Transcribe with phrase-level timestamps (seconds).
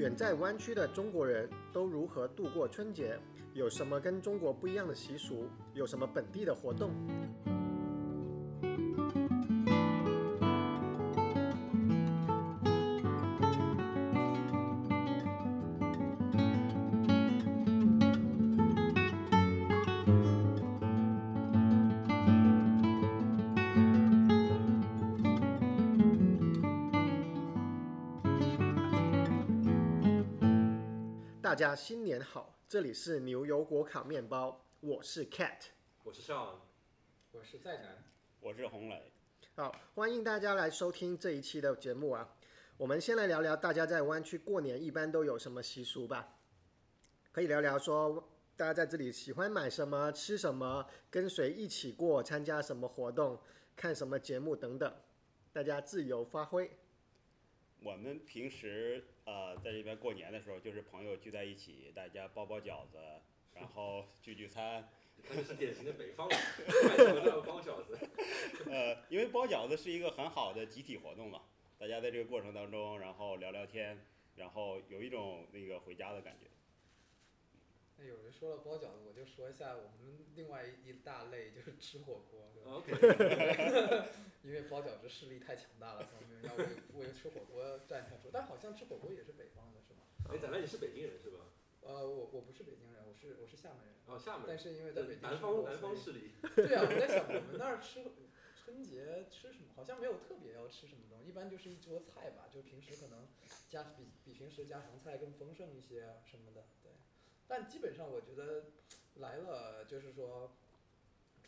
[0.00, 3.18] 远在湾区的中国人都如何度过春节？
[3.52, 5.46] 有什么跟中国不一样的习俗？
[5.74, 6.90] 有什么本地的活动？
[31.60, 35.58] 家新年好，这里是牛油果烤面包，我是 Cat。
[36.02, 36.54] 我是 Sean，
[37.32, 38.02] 我是在南，
[38.40, 39.12] 我是洪磊。
[39.56, 42.34] 好，欢迎大家来收听这一期的节目啊。
[42.78, 46.38] 我们先来聊聊大家在湾区过年一般都有什么习俗吧。
[47.30, 53.38] 可以聊聊说大家在这里喜欢买什么、吃什么、跟谁一起过、参加什么活动、
[53.76, 54.90] 看什么节目等等，
[55.52, 56.70] 大家自由发挥。
[57.82, 62.98] 我们平时呃在这边过年的时候，就是朋友聚在一起，大家包包饺子，
[63.54, 64.88] 然后聚聚餐。
[65.16, 66.38] 你看这是典型的北方人，
[67.44, 67.98] 包饺子。
[68.70, 71.42] 呃，因为包饺子是一个很好的集体活动嘛，
[71.78, 76.46] 大家在这个过程当中，然后聊聊天，然后有一种那个回家的感觉。
[78.00, 84.08] 那有人说了包饺子，我就说一下我们另外一大类就是吃火锅，对吧？OK，
[84.42, 88.30] 因为包饺子势力太强大了，所以我们要为为吃火锅站台出。
[88.32, 90.00] 但好像吃火锅也是北方的，是吗？
[90.30, 91.40] 哎，咱们也是北京人是吧？
[91.82, 93.94] 呃，我我不是北京人，我是我是厦门人。
[94.06, 94.46] 哦，厦门。
[94.48, 96.32] 但是因为在北京南生活方南方所以势力。
[96.56, 98.02] 对啊，我在想我们那儿吃
[98.56, 103.28] 春节吃什么，好像没有特别要吃什么东西，一般就是一桌菜吧，就平时可能
[103.68, 106.79] 家比比平时家常菜更丰盛一些啊什么的，对。
[107.50, 108.70] 但基本上我觉得
[109.16, 110.52] 来了就是说。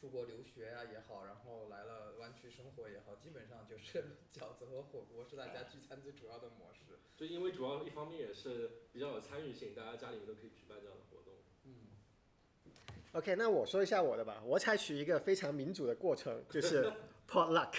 [0.02, 4.02] 出国留学啊、也好，然后来了湾区生活也好，基本上就是
[4.34, 6.98] 饺子和火锅是大家聚餐最主要的模式。
[7.16, 11.34] 就因为主要一方面也是比较有参与性，大家家里面都可以举办这样的活动。
[11.66, 11.86] 嗯
[13.12, 14.42] ，OK，那我说一下我的吧。
[14.44, 16.92] 我采取一个非常民主的过程，就是
[17.30, 17.72] potluck，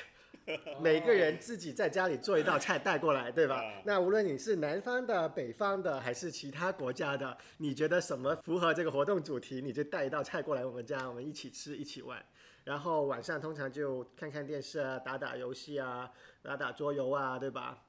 [0.82, 3.82] 每个人自己在家里做一道菜带过来，对吧啊？
[3.86, 12.24] 那无论你是南方的、北方的，还是其他国家的，你觉得什么符合这个活动主题，你就带一道菜过来我们家，我们一起吃，一起玩。
[12.64, 16.10] 然后晚上通常就看看电视啊，打打游戏啊，
[16.42, 17.84] 打打桌游啊，对吧？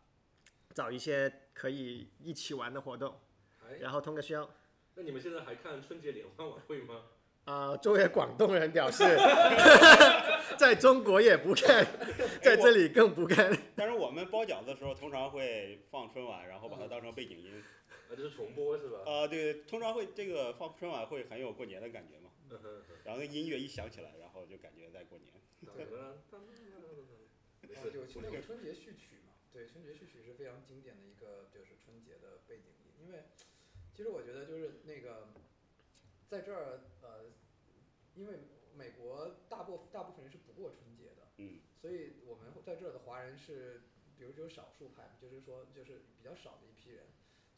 [0.73, 3.15] 找一些可以一起玩的活动，
[3.65, 4.49] 哎，然后通个宵。
[4.97, 7.03] 那你们现在还看春节联欢晚会吗？
[7.44, 9.05] 啊、作为广东人表示，
[10.56, 11.87] 在中国也不看，
[12.43, 13.55] 在这里更不看。
[13.77, 17.62] 但是我们包饺子的时候，通常会放春晚，然后把它当成背景音。
[18.09, 18.99] 啊，这是重播是吧？
[19.06, 22.31] 啊、对，通常会这个放春晚会很有过年的感觉嘛。
[22.50, 25.32] 嗯哼哼然后那音乐一响起来，然后就感觉在过年。
[25.61, 25.84] 没
[27.75, 33.25] 然后事，就那个春节序曲嘛，对，春节序曲是非常经典的一个就是春节的背景音，因为
[33.94, 35.28] 其实我觉得就是那个
[36.29, 37.27] 在这儿呃，
[38.15, 38.39] 因为
[38.75, 43.83] 美国大部大部分人是不过春节的，嗯，所以我们在这儿的华人是，
[44.17, 47.07] 比如只有少数派，就是说就是比较少的一批人，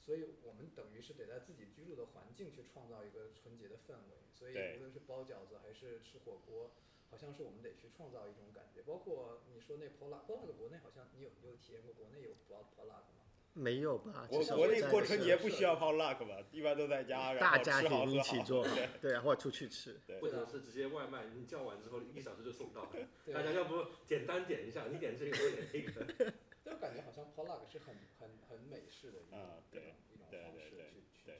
[0.05, 6.73] 所以我们等于是得在自己居住的环境去创造一个春节的氛围，所以无论是包饺子还是吃火锅，
[7.11, 8.83] 好像是我们得去创造一种感觉。
[8.83, 13.26] 包括你说那 Polak，Polak 国内好像你有你有体验过国内有 Pol- Polak 吗？
[13.59, 14.27] 没有吧？
[14.29, 16.37] 国至少国内过春节不需要泡 luck 吧？
[16.53, 18.21] 一般都在家，然后大家庭一。
[18.21, 18.67] 起做，
[19.01, 19.99] 对啊，或者出去吃。
[20.07, 22.91] 对或者是直接外卖，你叫完之后一小时就送到。
[22.93, 26.33] 对 大家要不简单点一下，你点这个，我点那个。
[26.63, 31.33] 但我感觉好像 Polak 是很很很美式的一种、啊对一种对方式对对去去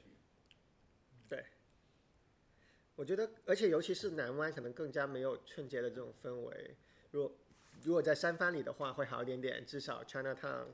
[1.29, 1.43] 对。
[2.95, 6.75] 我觉得，而且尤其是南湾，可能更加没有春节的这种氛围。
[7.11, 7.37] 如果
[7.83, 10.67] 如果在三藩里的话，会好一点点，至少 Chinatown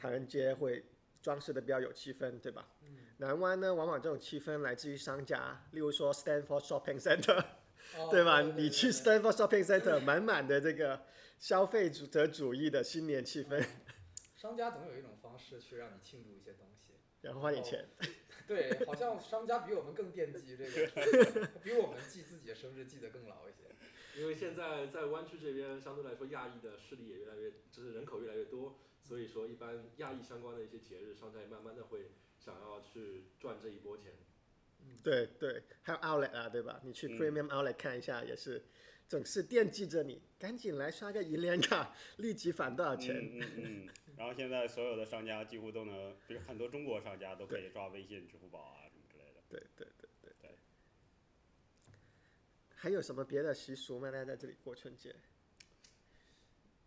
[0.00, 0.82] 唐人街会
[1.20, 2.66] 装饰的比较有气氛，对吧？
[2.82, 7.38] 嗯南湾呢，往往这种气氛来自于商家，例如说 Stanford Shopping Center，
[7.98, 8.40] 哦对吧？
[8.42, 11.02] 对你去 Stanford Shopping Center，满满的这个
[11.38, 13.62] 消费主者主义的新年气氛，
[14.36, 16.94] 商家总有一种方式去让你庆祝一些东西。
[17.20, 17.86] 然后花点钱。
[18.46, 23.68] 对，好像商家比我们更惦记这个， 比我们记自己的生日记得更牢一些。
[24.18, 28.80] 因为现在在湾区这边，相对来说亚裔的势力也越来越，就是人口越来越多，
[29.10, 34.12] 所以说一般亚裔相关的一些节日，商家也慢慢的会想要去赚这一波钱。
[35.02, 36.80] 对对，还有 Outlet 啊，对吧？
[36.84, 38.64] 你去嗯 Premium Outlet 看一下，也是
[39.08, 43.16] 总是惦记着你，赶紧来刷个银联卡，立即返多少钱。
[43.16, 43.88] 嗯嗯嗯。
[44.16, 49.42] 然后现在所有的商家几乎都能，比如很多中国商家都可以刷微信、支付宝啊什么之类的。
[49.48, 50.50] 对对对对对。
[52.76, 54.08] 还有什么别的习俗吗？
[54.12, 55.12] 大家在这里过春节？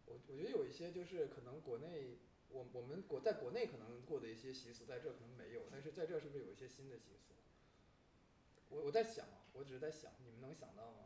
[0.05, 2.17] 我我觉得有一些就是可能国内
[2.49, 7.33] 我我们国在国内可能过的一些习俗，在这可能没有，但是在这是不是有一些新的习俗？
[8.69, 11.05] 我我在想啊，我只是在想，你们能想到吗？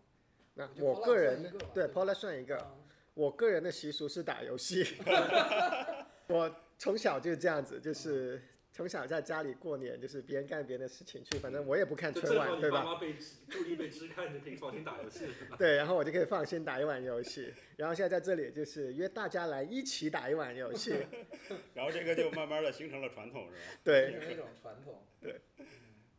[0.56, 2.84] 那我我个人对对吧 Paula 算一个，嗯
[3.14, 4.86] 我个人的习俗是打游戏。
[6.30, 8.42] 我从小就这样子，就是
[8.78, 12.84] 从小在家里过年，就是别人干别人的事情去，反正我也不看春晚，正好你爸对吧？
[12.84, 15.58] 妈被支注意被支开，你就可以放心打游戏了。
[15.58, 17.52] 对，然后我就可以放心打一晚游戏。
[17.76, 20.92] 然后现在在这里就是约大家来一起打一晚游戏。
[21.74, 23.80] 然后这个就慢慢的形成了传统，是吧？
[23.84, 25.02] 对，形成一种传统。
[25.20, 25.42] 对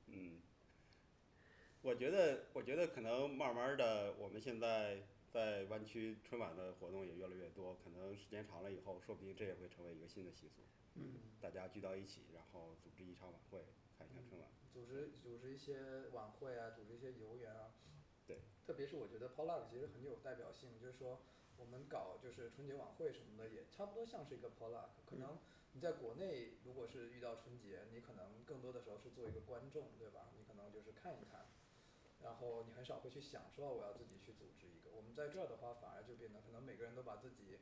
[0.09, 0.41] 嗯，
[1.83, 4.97] 我觉得，我觉得可能慢慢的，我们现在
[5.33, 10.63] 在湾区春晚的活动也越来越多，可能时间长了以后，说不定这也会成为一个新的习俗。
[10.99, 13.65] 嗯，大家聚到一起，然后组织一场晚会，
[13.97, 14.51] 看一下春晚。
[14.73, 17.73] 组织组织一些晚会啊，组织一些游园啊。
[18.27, 18.39] 对。
[18.67, 21.21] 特别是我觉得 Pollock 其实很有代表性，就是说
[21.57, 24.91] 我们搞就是春节晚会什么的，也差不多像是一个 Pollock。
[25.07, 25.39] 可能
[25.73, 30.29] 你在国内如果是遇到春节，你可能更多的时候是做一个观众，对吧？
[30.37, 31.47] 你可能就是看一看，
[32.23, 34.91] 然后你很少会去想说我要自己去组织一个。
[34.93, 37.59] 我们在这儿的话，反而就变得可能每个人都把自己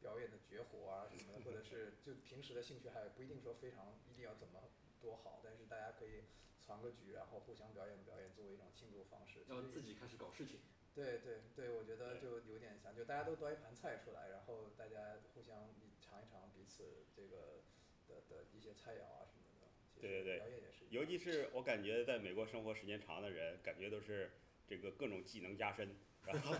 [0.00, 6.24] 表演的绝活啊什么的，或者是就平时的兴趣还不一定说非常一定要怎么多好，但是大家可以
[6.64, 9.44] 传个局，然后互相表演表演，作为一种庆祝方式。
[9.48, 10.60] 要自己开始搞事情，
[10.94, 15.70] 对对对，我觉得就有点像，就大家都端一盘菜出来，然后大家互相
[16.00, 17.62] 尝一尝彼此这个
[18.08, 19.68] 的的一些菜肴啊什么的。
[20.00, 20.84] 对对对表演也是。
[20.90, 24.32] 尤其是我感觉在美国生活时间长的人，感觉都是
[24.66, 25.96] 这个各种技能加深，
[26.32, 26.54] 然后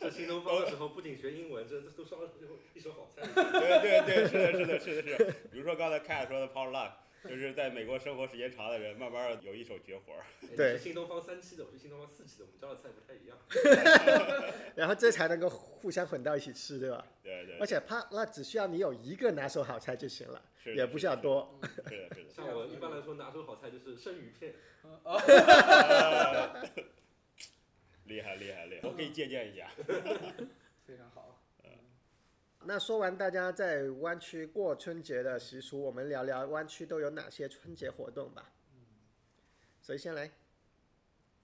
[0.00, 2.30] 这新东方的时候不仅学英文，这这都烧了
[2.74, 3.22] 一手好菜。
[3.34, 5.32] 对对对，是的，是的，是的，是的。
[5.50, 6.92] 比如说刚才 Cat 说的 Power Luck，
[7.28, 10.02] 就是在美国生活时间长的人，慢慢有一手绝活
[10.56, 13.36] 对是新东方三期的，我是新东方四期的，我们教的菜不太一样。
[14.76, 17.02] 然后这才能够互相混到一起吃，对吧？
[17.22, 21.16] 对对而，且 Paul Luck 只需要你有一个拿手好菜就行了，是也不需要。
[21.16, 21.58] 多。
[21.62, 22.30] 嗯是的，是的，是的。
[22.30, 24.52] 像我一般来说拿手好菜就是生鱼片，
[28.06, 29.68] 厉害厉害厉害，我可以借鉴一下。
[30.86, 31.40] 非常好。
[31.64, 31.70] 嗯
[32.66, 38.50] 那说完大家在湾区过春节的习俗，我们聊聊湾区都有哪些春节活动吧。
[38.72, 38.80] 嗯
[39.82, 40.30] 谁先来？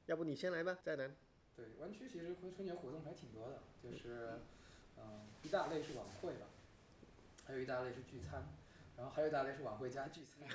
[0.06, 1.14] 要不你先来吧，再南。
[1.54, 4.40] 对，湾区其实春春节活动还挺多的，就是
[4.96, 6.46] 嗯，一大类是晚会吧，
[7.46, 8.48] 还有一大类是聚餐，
[9.00, 10.46] 然后还有一大类是晚会加聚餐。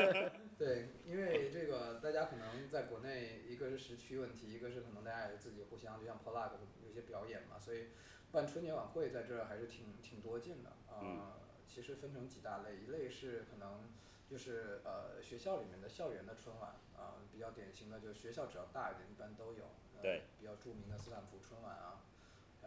[0.56, 6.52] 对，因为这个大家可能在国内，一个是时区问题，一个是可能大家也自己互相，就像 Polak
[6.82, 7.88] 有些表演嘛，所以
[8.32, 11.32] 办春节晚会在这儿还是挺挺多见的啊、嗯
[11.68, 13.92] 其实分成几大类，一类是可能
[14.26, 19.66] 就是呃学校里面的校园的春晚啊、比较典型的就是学校只要大一点，一般都有。
[19.94, 20.22] 呃对。
[20.40, 22.02] 比较著名的斯坦福春晚啊，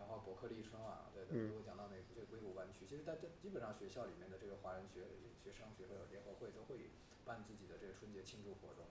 [0.03, 5.07] 然后伯克利春晚啊，对对，嗯如果讲到那个这个硅谷湾区，其实在这基本上学校里面的这个华人学
[5.43, 6.91] 学生学会联合会都会
[7.25, 8.85] 办自己的这个春节庆祝活动。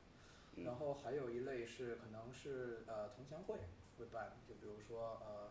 [0.57, 3.57] 嗯然后还有一类是可能是呃同乡会
[3.99, 5.51] 会办，就比如说呃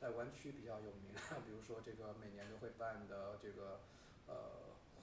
[0.00, 1.12] 在湾区比较有名，
[1.44, 3.80] 比如说这个每年都会办的这个
[4.26, 4.34] 呃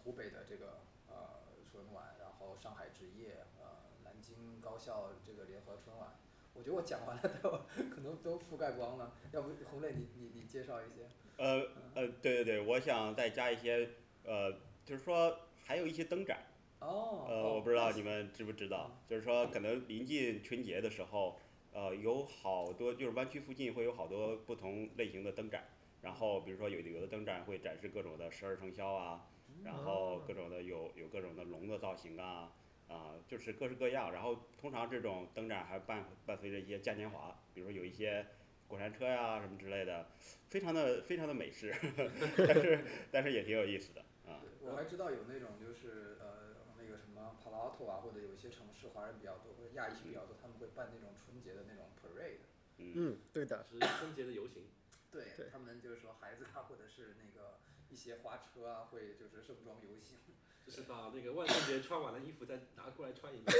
[0.04, 6.16] 湖北的这个呃春晚，然后上海职业呃南京高校这个联合春晚。
[6.56, 7.50] 我觉得我讲完了都
[7.94, 11.06] 可能都覆盖光了，要不红磊你你你介绍一些？
[11.38, 11.62] 呃
[11.94, 13.89] 呃，对对对，我想再加一些，
[14.24, 14.51] 呃，
[14.86, 16.39] 就是说还有一些灯展。
[16.80, 21.39] 哦，呃，哦我不知道你们知不知道，就是说可能临近春节的时候，
[21.74, 25.65] 呃，有好多就是湾区附近会有好多不同类型的灯展，
[26.01, 29.27] 然后比如说有的有的灯展会展示各种的十二生肖啊，
[29.63, 32.51] 然后各种的有有各种的龙的造型啊，
[32.88, 34.12] 啊、就是各式各样。
[34.13, 38.25] 然后通常这种灯展还伴伴随着一些嘉年华，比如说有一些
[38.68, 40.08] 过山车呀、什么之类的，
[40.50, 41.74] 非常的非常的美式，
[42.38, 44.42] 但是但是也挺有意思的啊。
[44.62, 52.46] 我还知道有那种就是呃那个什么 Palo Alto 啊，或者有一些城市华人比较多，或者亚裔比较多，他们会办那种春节的那种 parade。
[52.77, 53.65] 嗯，嗯，对的。
[53.72, 54.63] 是春节的游行。
[55.12, 60.18] 对对他们就是说孩子啊，或者是那个一些花车啊，会就是盛装游行，
[60.65, 63.55] 就是把那个万圣节穿完的衣服再拿过来穿一遍。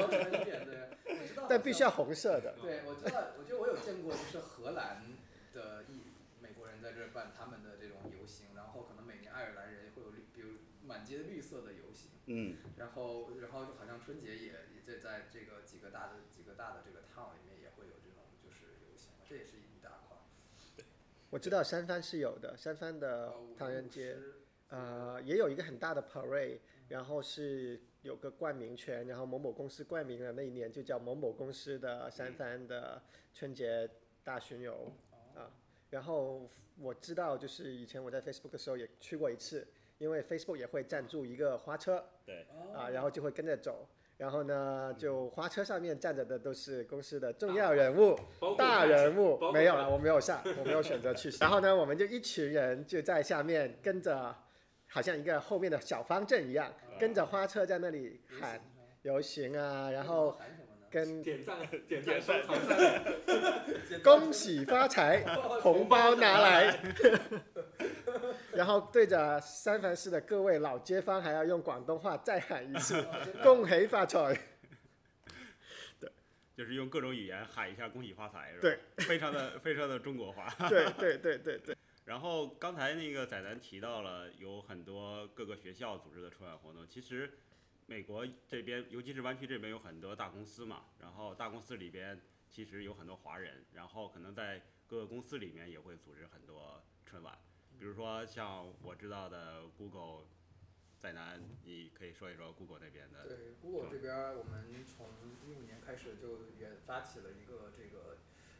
[0.00, 0.64] 要穿一遍。
[0.64, 1.46] 对，我知道。
[1.48, 2.54] 但必须要红色的。
[2.60, 5.02] 对，我知道，我觉得我有见过，就是荷兰
[5.54, 20.16] 的一美国人在这儿办他们的这种游行，然后可能每年爱尔兰人会有绿，比如满街绿色的游行，嗯，然后然后好像春节也也在在这个几个大的几个大的这个 town 里面也会有这种就是游行，这也是一大块。
[21.30, 24.16] 我知道三藩是有的，三藩的呃唐人街，，
[24.68, 26.58] 呃，也有一个很大的 parade，
[26.88, 33.00] 然后是有个冠名权，然后某某公司冠名了，那一年就叫某某公司的三藩的
[33.32, 33.88] 春节
[34.24, 35.50] 大巡游哦啊。
[35.90, 36.48] 然后
[36.80, 39.66] 我知道，就是以前我在 Facebook 的时候也去过一次，
[39.98, 43.88] 因为 Facebook 也会赞助一个花车对，啊，然后就会跟着走。
[44.18, 48.18] 然后呢，就花车上面站着的都是公司的重要人物、
[48.56, 51.30] 大人物，没有了，我没有上，我没有选择去。
[51.38, 54.34] 然后呢，我们就一群人就在下面跟着，
[54.96, 58.58] 好像一个后面的小方阵一样，跟着花车在那里喊
[59.02, 60.86] 游行啊，然后喊什么呢？
[60.90, 63.04] 跟点赞 点赞收藏赞，
[64.02, 65.22] 恭喜发财，
[65.60, 66.80] 红包拿来。
[68.54, 73.06] 然后对着三藩市的各位老街坊，还要用广东话再喊一次
[73.44, 74.34] “恭喜发财
[76.00, 76.10] 对
[76.56, 78.60] 就是用各种语言喊一下恭喜发财，是吧？
[78.62, 80.48] 对，非常的非常的中国化。”。
[80.70, 81.76] 对对对对对，
[82.06, 87.32] 然后刚才那个仔南提到了有很多各个学校组织的春晚活动，其实
[87.86, 97.36] 美国这边，尤其是湾区这边有很多大公司嘛，然后大公司里边其实有很多华人，然后可能在各个公司里面也会组织很多春晚，
[97.76, 100.26] 比如说像我知道的 Google，
[101.00, 105.08] 仔南你可以说一说 Google 那边的，对，Google 这边我们从
[105.44, 108.18] 一五年开始就也发起了一个这个，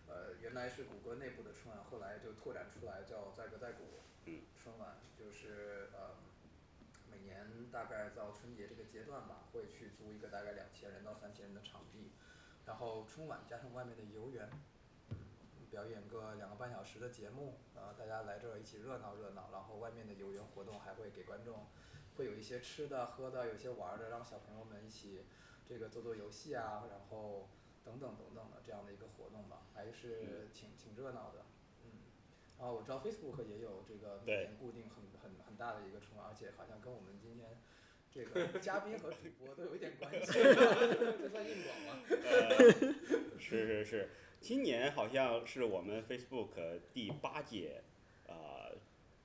[0.09, 6.17] 呃，原来是谷歌内部的春晚，后来就拓展出来叫载歌载舞嗯春晚，就是呃，
[7.11, 12.13] 每年大概到春节这个阶段吧，会去租一个大概两千人到三千人的场地，
[12.65, 14.49] 然后春晚加上外面的游园，
[15.11, 15.17] 嗯，
[15.71, 21.67] 表演个两个半小时的节目，呃，大家来这儿一起热闹热闹，然后外面的游园活动还会给观众。
[22.17, 25.27] 会有一些吃的、喝的，有些玩的，让小朋友们一起
[25.69, 27.47] 这个做做游戏啊，然后
[27.87, 31.47] 等等等等的这样的一个活动吧，还是挺挺热闹的，
[31.85, 32.03] 嗯。
[32.59, 37.57] 然后我知道 Facebook 也有这个每年固定很很很大的一个春晚，而且好像跟我们今天
[38.11, 42.03] 这个 嘉宾和主播都有一点关系， 这算硬广吗？
[42.11, 42.59] 呃，
[43.39, 44.09] 是是是，
[44.41, 47.83] 今年好像是我们 Facebook 第八届
[48.27, 48.75] 呃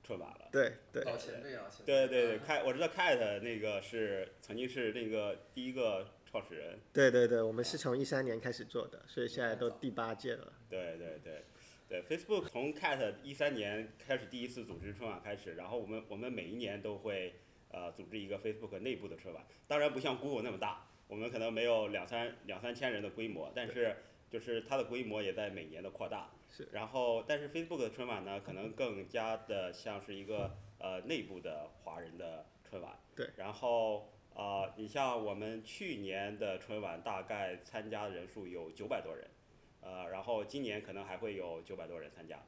[0.04, 0.48] 春晚了。
[0.52, 10.50] 对对老前辈啊，前辈对对对，嗯开我知道 Cat 那个是曾经是那个第一个创始人，对对对，我们是从一三年开始做的，所以现在都第八届了。
[10.70, 11.44] 对对对
[11.86, 17.34] 对，Facebook 从 Cat 一三年开始第一次组织春晚开始，然后我们我们每一年都会
[17.70, 23.94] 呃组织一个 Facebook 内部的春晚，当然不像 Google 那么大，我们可能没有两三两三千人的规模，但是
[24.30, 26.30] 就是它的规模也在每年的扩大。
[26.50, 26.66] 是。
[26.72, 32.98] 然后，但是 Facebook 的春晚呢，可能更加的像是一个呃内部的华人的春晚。
[33.14, 33.28] 对。
[33.36, 39.28] 然后呃，你像我们去年的春晚，大概参加人数有九百多人。
[39.80, 42.40] 呃，然后今年可能还会有九百多人参加，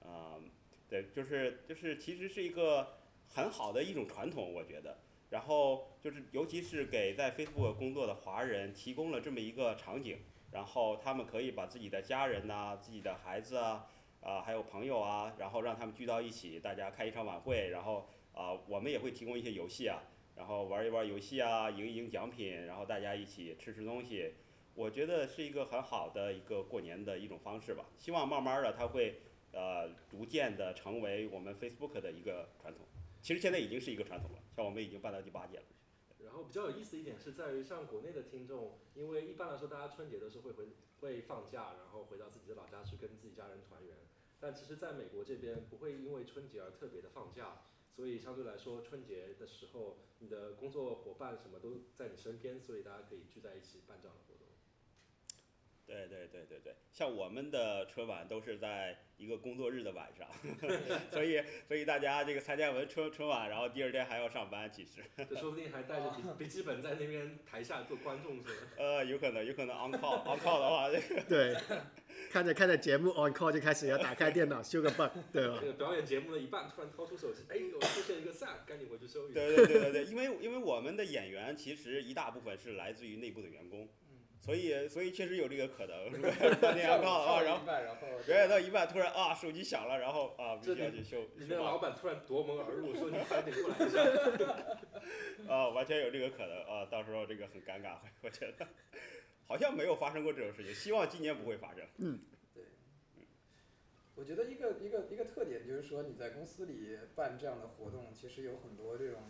[0.00, 0.40] 呃，
[0.88, 2.94] 对，就是就是其实是一个
[3.28, 4.98] 很好的一种传统，我觉得。
[5.30, 10.18] 然后就是尤其是给在 Facebook 工作的华人提供了这么一个场景，
[10.50, 13.86] 然后他们可以把自己的家人呐、自己的孩子啊，
[14.20, 20.02] 啊、还有朋友啊，然后让他们聚到一起，大家开一场晚会，然后啊、我们也会提供一些游戏啊，
[20.36, 24.34] 然后玩一玩游戏啊，赢一赢奖品，然后大家一起吃吃东西。
[24.74, 27.86] 我觉得是一个很好的一个过年的一种方式吧。
[27.98, 29.20] 希望慢慢的它会
[29.52, 32.86] 呃逐渐的成为我们 Facebook 的一个传统。
[33.20, 35.64] 其实现在已经是一个传统了，像我们已经办到第八届了。
[36.24, 40.68] 然后比较有意思一点是在于，像国内的听众，因为一般来说大家春节都是会回
[41.00, 43.96] 会放假，然后回到自己的老家去跟自己家人团圆。
[44.38, 47.62] 但其实在美国这边不会因为春节而特别的放假，
[48.00, 54.29] 所以相对来说春节的时候，你的工作伙伴什么都在你身边，所以大家可以聚在一起办这样的活动。
[55.90, 60.28] 对对对对对，像我们的春晚都是在一个工作日的晚上，
[61.10, 68.66] 所以所以大家这个参加完春春晚，然后第二天还要上班，其实这说不定还带着笔笔记本在那边台下做观众是吧？
[68.78, 71.56] 呃有可能有可能 on call on call 的话，这个对，
[72.30, 75.66] 看着看着节目 on call 就开始要打开电脑修个 bug，对吧这？
[75.66, 79.40] 个表演节目的一半突然掏出手机，哎，我出现一个 SAP，赶紧回去修一下。
[79.40, 83.88] 对对对对对，因为因为我们的演员其实一大部分是来自于内部的员工，
[84.40, 86.30] 所以所以确实有这个可能， 如果
[86.60, 87.64] 半天话，然后
[88.26, 94.00] 表演到一半突然啊手机响了，然后啊 必须要去修你那个修好老板突然夺门而入，说你还得过来一下。
[95.52, 98.66] 啊，完全有这个可能啊，到时候这个很尴尬，我觉得
[99.46, 101.84] 好像没有发生过这种事情，希望今年不会发生。
[102.54, 102.64] 对，
[104.14, 109.20] 我觉得一个一个一个特点就是说你在公司里办这样的活动，其实有很多这种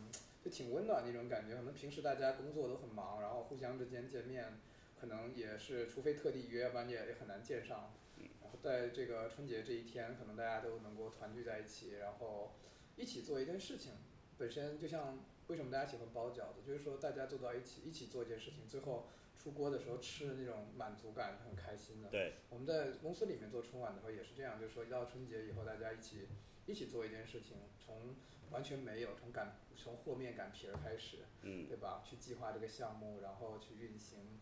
[0.44, 1.56] 就挺温暖的一种感觉。
[1.56, 4.60] 可能平时大家工作都很忙，然后互相之间见面，
[5.00, 7.94] 可能也是除非特地约，要不然也也很难见上。
[8.42, 12.52] 然后在这个春节这一天，可能大家都能够团聚在一起，然后
[12.96, 13.94] 一起做一件事情。
[14.36, 22.08] 本身就像为什么大家喜欢包饺子，就是说大家坐到一起一起做一件事情，最后出锅的时候吃的那种满足感是很开心的。
[22.10, 26.28] 对，我们在公司里面做春晚的时候也是这样，就是说一到春节以后，大家一起
[26.66, 28.14] 一一起做一件事情，从
[28.52, 32.00] 完全没有，从擀从和面擀皮儿开始，嗯，对吧？
[32.08, 34.38] 去计划这个项目，然后去运行，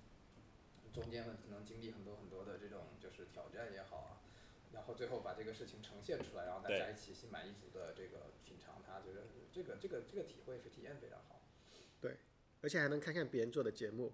[0.93, 4.21] 中间可能经历很多很多的这种就是挑战也好啊，
[4.73, 11.43] 然后最后把这个事情呈现出来，然后大家一起心满意足的这个品尝它，觉得这个这个这个体会是体验非常好。
[12.01, 12.17] 对
[12.61, 14.13] 而且还能看看别人做的节目，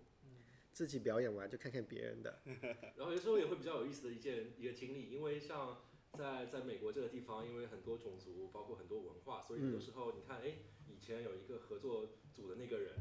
[0.72, 2.40] 自己表演完就看看别人的。
[2.96, 12.94] 然后有时候也会比较有意思的一件一个经历，因为像在在美国这个地方，因为很多种族，包括很多文化，所以有时候你看，哎，以前有一个合作组的那个人，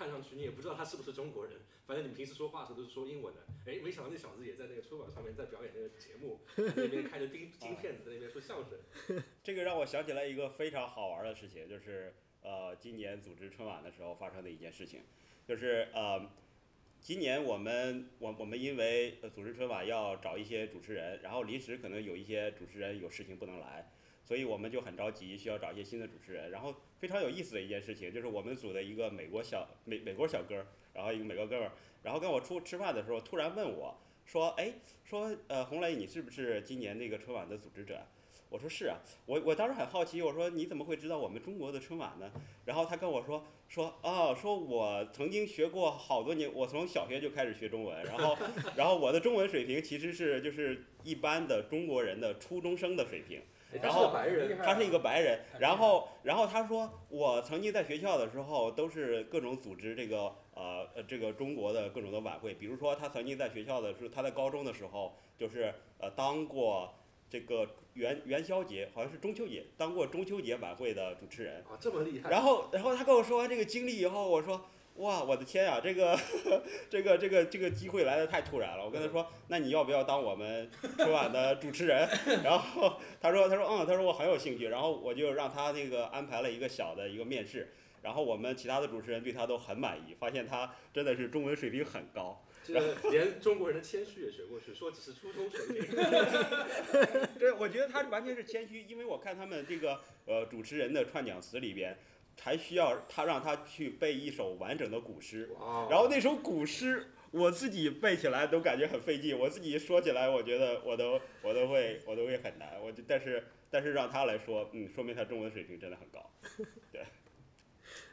[0.00, 8.78] 看上去你也不知道他是不是中国人，反正你平时说话的时候都是说英文的，哎，没想到那小子也在那个春晚上面在表演那个节目， 那边开着金金片子在那边说相声。
[9.44, 15.02] 这个让我想起来一个非常好玩的事情，就是呃，今年组织春晚的时候发生的一件事情，
[15.46, 16.30] 就是呃，
[17.02, 23.92] 今年我们我我们因为呃组织春晚要找一些主持人，然后临时可能有一些主持人有事情不能来，
[24.30, 26.52] 所以我们就很着急，需要找一些新的主持人。
[26.52, 31.72] 然后非常有意思的一件事情，就是我们组的一个美国小美美国小哥，然后一个美国哥们儿，
[32.04, 38.06] 然后跟我出吃饭的时候，突然问我说：“哎，说呃，洪磊，你是不是今年那个春晚的组织者？”
[38.50, 42.30] 我说是啊，我我当时很好奇，我说你怎么会知道我们中国的春晚呢？
[42.66, 48.38] 然后他跟我说说啊，说我曾经学过好多年，我从小学就开始学中文，然后
[48.76, 53.42] 然后我的中文水平其实是就是一般的中国人的初中生的水平。
[53.80, 66.94] 然后白人，他是一个白人，然后然后他说我曾经在学校的时候都是各种组织这个呃呃这个中国的各种的晚会，比如说他曾经在学校的时候，他在高中的时候就是呃当过
[67.28, 72.28] 这个元元宵节好像是中秋节当过中秋节晚会的主持人，啊，这么厉害。
[72.30, 74.60] 然后然后他跟我说完这个经历以后，我说。
[75.00, 76.18] 哇，我的天呀，这个，
[76.90, 78.84] 这个，这个，这个机会来的太突然了。
[78.84, 82.06] 我跟他说，那你要不要当我们春晚的主持人？
[82.44, 84.68] 然后他说，他说，嗯，他说我很有兴趣。
[84.68, 87.72] 然后我就让他那个安排了一个小的一个面试。
[88.02, 92.44] 然后我们其他的主持人对他都很满意，发现他真的是中文水平很高。
[92.62, 95.96] 这个连中国人的谦虚也学过去，说只是初中水平。
[97.38, 101.98] 对，我觉得他完全是谦虚，因为我看他们这个呃主持人的串讲词里边，
[102.40, 105.48] 还需要他让他去背一首完整的古诗。
[105.88, 112.80] 然后那首古诗我自己背起来都感觉很费劲，我自己说起来，我觉得我都我都会我都会很难。
[112.82, 116.30] 我就但是但是让他来说，嗯，说明他中文水平真的很高。
[116.90, 117.02] 对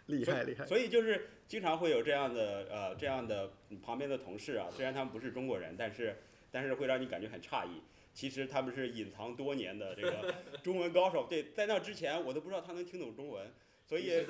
[0.07, 6.17] 厉害厉害，所以就是经常会有这样的呃这样的嗯旁边的同事啊，虽然他们不是中国人，但是
[6.51, 7.81] 但是会让你感觉很诧异。
[8.13, 11.27] 其实他们是隐藏多年的这个中文高手。
[11.29, 13.53] 对，在那之前我都不知道他能听懂中文，
[13.87, 14.25] 所以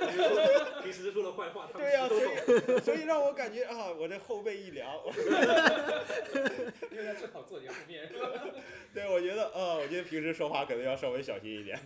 [0.84, 2.28] 平时说的坏话，对呀、都所。
[2.28, 4.88] 以 所以让我感觉啊，我这后背一凉。
[6.92, 8.08] 因为他正好坐你后面？
[8.94, 11.80] 对，我觉得呃，我觉得平时说话可能要稍微小心一点。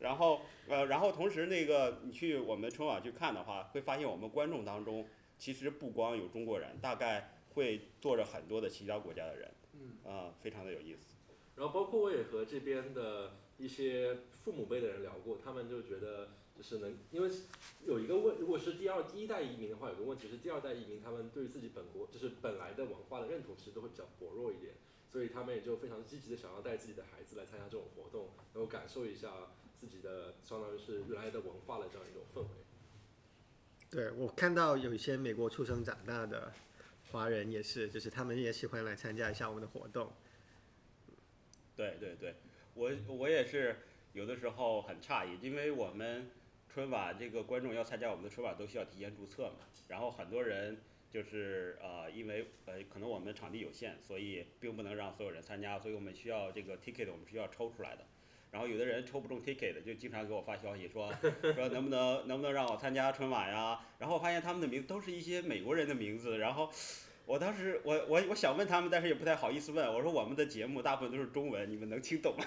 [0.00, 5.08] 然后呃，然后同时那个你去我们春晚去看的话，会发现我们观众当中
[5.38, 11.14] 其实不光有中国人，大概会坐着很多的其他国家的人，嗯，啊、非常的有意思。
[11.54, 17.30] 然后包括我也和这边的一些父母辈的人聊过，他们就觉得就是能，因为
[17.84, 24.74] 有一个问，如果是第二第一代移民的话，有个问题是第二代移民他们对于自己本国就是本来的文化的认同其实都会比较薄弱一点，
[25.08, 29.32] 所以他们也就非常积极的想要带自己的孩子来参加这种活动，能够感受一下
[29.74, 32.48] 自己的相当于是原来的文化的这样一种氛围。
[33.90, 36.52] 对我看到有一些美国出生长大的
[37.10, 40.12] 华人也是，就是他们也喜欢来参加一下我们的活动。
[41.76, 42.36] 对对对，
[42.74, 43.76] 我我也是
[44.12, 46.30] 有的时候很诧异，因为我们
[46.74, 50.76] 春晚这个观众要参加我们的春晚都需要提前注册嘛，然后很多人
[51.08, 58.04] 就是呃因为呃可能我们场地有限，所以并不能让所有人参加，所以我们需要这个 ticket 我们需要抽出来的。
[58.50, 61.14] 然后有的人抽不中 ticket 就经常给我发消息说
[61.54, 63.78] 说能不能能不能让我参加春晚呀？
[64.00, 66.68] 然后我发现他们的名字都是一些美国人的名字，然后
[67.24, 69.94] 我当时我我我想问他们，但是也不太好意思问。
[69.94, 72.44] 我说我们的节目大部分都是中文，你们能听懂吗？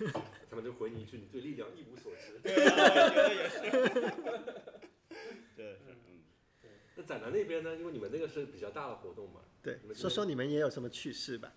[0.50, 2.40] 他们就回你一句：“你对力量一无所知。
[2.42, 3.60] 对啊，我觉得也是。
[5.56, 5.94] 真的是，
[6.64, 7.76] 嗯，”那展南那边呢？
[7.76, 11.52] 因为你们那个是比较大的活动嘛，对说说你们也有什么趣事吧？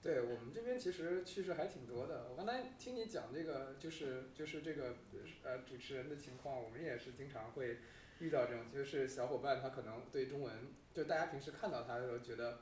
[0.00, 2.28] 对我们这边其实趣事还挺多的。
[2.30, 4.94] 我刚才听你讲这个，就是就是这个
[5.42, 7.78] 呃主持人的情况，我们也是经常会
[8.20, 10.54] 遇到这种，就是小伙伴他可能对中文，
[10.94, 12.60] 就大家平时看到他的时候觉得。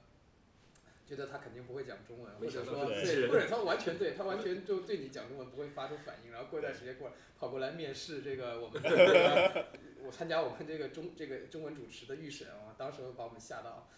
[1.07, 9.67] 觉得他肯定不会讲中文，或没者说对，或者他完全对他完全就对你讲中文不会发出反应，然后过一段时间过来跑过来面试这个我们的这个
[10.05, 13.89] 我参加我们这个中这个中文主持的预审啊，当时把我们吓到。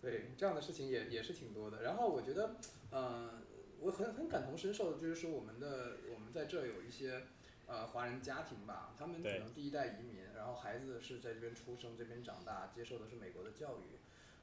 [0.00, 1.82] 对，这样的事情也也是挺多的。
[1.82, 2.54] 然后我觉得，
[2.92, 3.42] 呃，
[3.80, 7.22] 我很很感同身受的，就是说我们的我们在这有一些
[7.66, 13.98] 呃华人家庭吧，他们可能第一代移民，然后孩子是在这边出生，这边长大，接受的是美国的教育。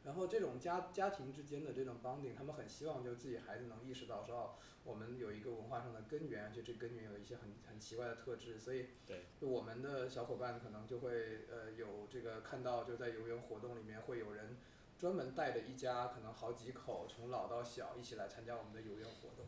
[0.06, 9.26] 然后这种家家庭之间的这种 bonding，他们很希望就自己孩子能意识到说，哦，我们有一个文化上的根源，就这根源有一些很很奇怪的特质，所以对。
[9.42, 14.58] 就我们的小伙伴可能就会呃有这个看到就在游园活动里面会有人
[14.98, 19.46] 专门带着一家可能好几口从老到小一起来参加我们的游园活动，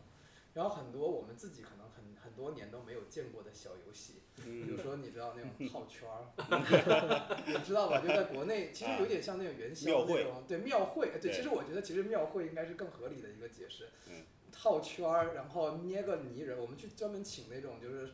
[0.58, 6.34] 然后很多我们自己可能很很多年都没有见过的小游戏，比如嗯，说你知道那种套圈儿，
[7.46, 8.02] 你知道吧？
[8.02, 14.24] 就在国内其实有点像那种元宵那种，对庙会，对，对其实我觉得其实庙会应该是更合理的一个解释嗯。
[14.52, 18.10] 套圈儿，然后捏个泥人，我们去专门请那种就是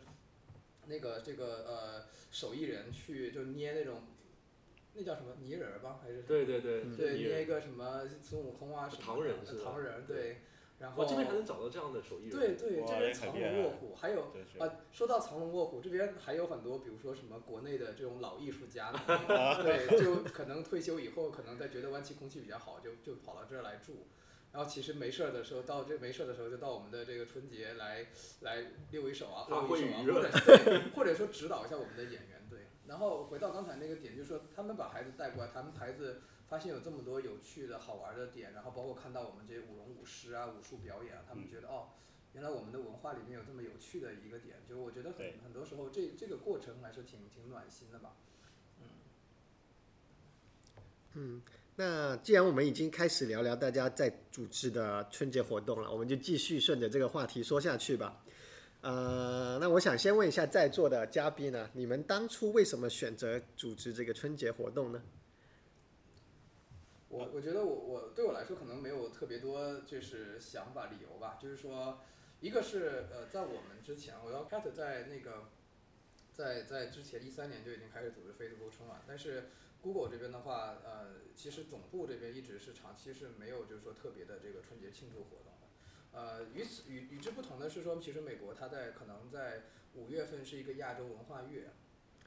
[0.88, 4.02] 那个这个呃手艺人去就捏那种
[4.96, 10.42] 那叫什么泥人儿吧，还是对对对，嗯对捏一个什么孙悟空啊什么唐人是吧唐人对，
[10.84, 12.32] 然后这边还能找到这样的手艺人。
[12.32, 14.22] 对对这边藏龙卧虎，还有
[14.60, 18.92] 啊，说到藏龙卧虎，这边还有很多，比如说什么国内的这种老艺术家，
[19.64, 24.08] 对，就可能退休以后，可能在觉得湾区空气比较好，就就跑到这儿来住。
[24.52, 28.06] 然后其实没事儿的时候，到这没事儿的时候，就到我们的这个春节来
[28.42, 32.46] 来溜一手啊，拉挥一手啊，或者对，或者说指导一下我们的演员。
[32.50, 36.22] 对，然后回到刚才那个点，就是说他们把孩子带过来，他们孩子
[36.54, 41.88] 发现有这么多有趣的好玩的点，然后包括看到我们这些舞龙舞狮啊、武术表演啊，他们觉得哦。
[42.34, 48.14] 原来我们的文化里面有这么有趣的一个点，就是我觉得很很多时候这这个过程还是挺挺暖心的吧。
[48.80, 48.86] 嗯。
[51.16, 51.42] 嗯
[51.76, 58.24] 那既然我们已经开始聊聊大家在组织的春节活动了，我们就继续顺着这个话题说下去吧。
[58.82, 65.02] 呃，那我想先问一下在座的嘉宾呢，你们当初为什么选择组织这个春节活动呢？
[67.14, 72.00] 我我觉得我我对我来说可能没有特别多就是想法理由吧，就是说，
[72.42, 75.50] 一个是呃在我们之前，我要 Cat 在那个
[76.34, 86.20] 在在之前一三年就已经开始组织 Facebook 春晚，但是 Google 这边的话，呃，其实总部这边一直是长期是没有就是说特别的这个春节庆祝活动的。
[86.20, 91.70] 呃，与此与与之不同的是说，其实美国它在可能在五月份是一个亚洲文化月，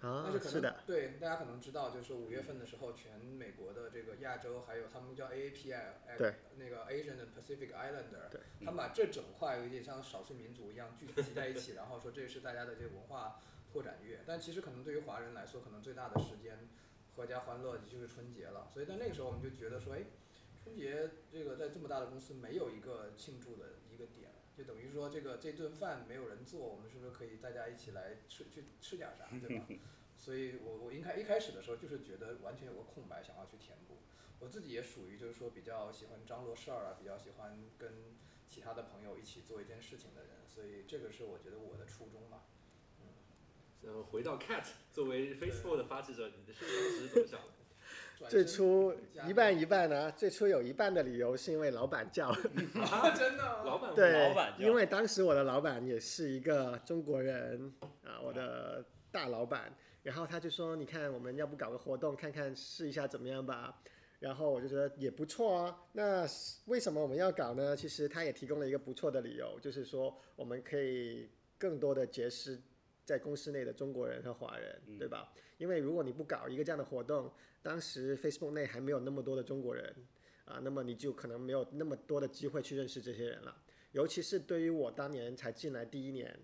[0.03, 5.81] 啊但是，可能是的，对大家可能知道，就是说五月份的时候，全美国的这个亚洲还有他们叫 AAPI，
[6.57, 13.41] 那个 Asian and Pacific Islander，对他们把这整块有点像少数民族一样聚集在一起，然后说这是大家的这个文化
[13.73, 14.21] 拓展月。
[14.27, 16.69] 但其实可能对于华人来说，可能最大的时间
[17.17, 18.69] 合家欢乐就是春节了。
[18.73, 20.05] 所以在那个时候，我们就觉得说，哎，
[20.63, 29.67] 春节这个在这么大的公司没有一个庆祝的一个点，就等于说这个这顿饭没有人做，我们是不是可以大家一起来吃去吃点啥，对吧？
[30.17, 33.99] 所以我我应该一开始的时候就是觉得完全有个空白，想要去填补。
[34.41, 38.17] 我自己也属于就是说比较喜欢张罗事儿啊，比较喜欢跟
[38.49, 42.45] 其他的朋友一起做一件事情的人，所以这个是我觉得我的初衷吧。
[43.01, 43.09] 嗯
[43.83, 47.56] 然后回到 Cat，作为 Facebook 的发起者，你的是当时怎么想的？
[48.17, 48.95] 转最初
[49.29, 52.29] 一半一半呢，最初有一半的理由是因为老板叫，
[52.81, 59.71] 啊，真的吗老板对老板，叫因为当时我的老板也是一个中国人啊，我的大老板，
[60.03, 63.79] 然后他就说，你看我们要不搞个活动看看试一下怎么样吧？
[64.19, 65.79] 然后我就觉得也不错啊。
[65.93, 66.27] 那
[66.65, 67.77] 为什么我们要搞呢？
[67.77, 72.59] 其实他也提供了一个不错的理由，就是说我们可以更多的结识
[73.07, 75.33] 在公司内的中国人和华人，对吧？
[75.57, 79.95] 因为如果你不搞一个这样的活动，当时 Facebook 内还没有那么多的中国人
[80.45, 83.57] 啊，那么你就可能没有那么多的机会去认识这些人了。
[83.93, 86.37] 尤其是对于我当年才进来第一年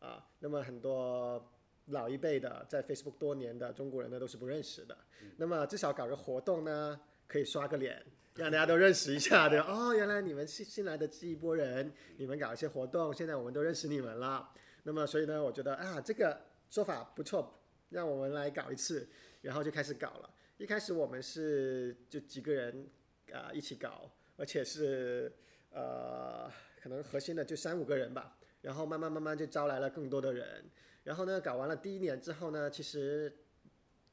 [0.00, 1.52] 啊，那么很多
[1.86, 4.96] 老一辈的在 Facebook 多年的中国人呢都是不认识的。
[5.36, 8.02] 那么至少搞个活动呢，可以刷个脸，
[8.34, 9.66] 让大家都认识一下， 对吧？
[9.68, 14.50] 哦，原来你们是新来的这一波人，你们搞一些活动，现在我们都认识你们了。
[14.88, 19.06] 那么所以呢，我觉得啊，这个说法不错，让我们来搞一次，
[19.42, 20.30] 然后就开始搞了。
[20.56, 22.88] 一开始我们是就几个人
[23.30, 25.30] 啊、一起搞，而且是
[25.72, 30.64] 呃可能核心的就三五个人吧，然后慢慢慢慢就招来了更多的人，
[31.04, 33.30] 然后呢搞完了第一年之后呢，其实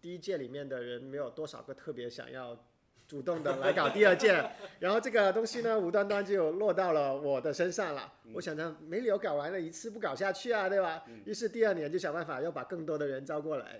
[0.01, 2.67] 第一届里面的人没有多少个特别想要
[3.07, 4.43] 主动的来搞第二件，
[4.79, 8.11] 然后这个东西呢无端端就落到了我的身上了。
[8.33, 11.03] 我想着没理由搞完了一次不搞下去啊，对吧？
[11.25, 13.79] 于是第二年就想办法要把更多的人招过来，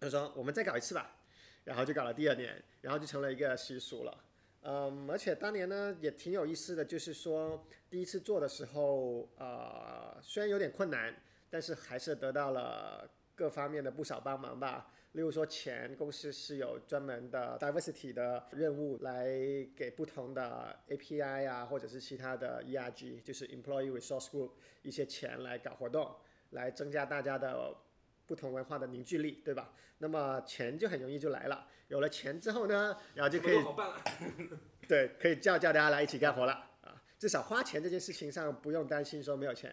[0.00, 1.14] 他说我们再搞一次吧，
[1.62, 4.18] 然后就搞了第二年，然后就成了一个习俗了。
[4.62, 11.14] 嗯，而且当年呢也挺有意思的，就是说第一次做的时候，呃，虽然有点困难，
[11.48, 14.90] 但是还是得到了各方面的不少帮忙吧。
[15.14, 19.28] 例如说，前公司是有专门的 diversity 的任务，来
[19.76, 24.50] 给不同的 API 啊，或者是其他的 ERG，就是 Employee Resource Group
[24.82, 26.12] 一些钱来搞活动，
[26.50, 27.72] 来增加大家的
[28.26, 29.72] 不同文化的凝聚力，对吧？
[29.98, 31.64] 那么钱就很容易就来了。
[31.86, 33.56] 有了钱之后呢，然后就可以。
[34.88, 37.00] 对，可以叫叫大家来一起干活了啊。
[37.20, 39.72] 至少花钱这件事情上不用担心说没有钱。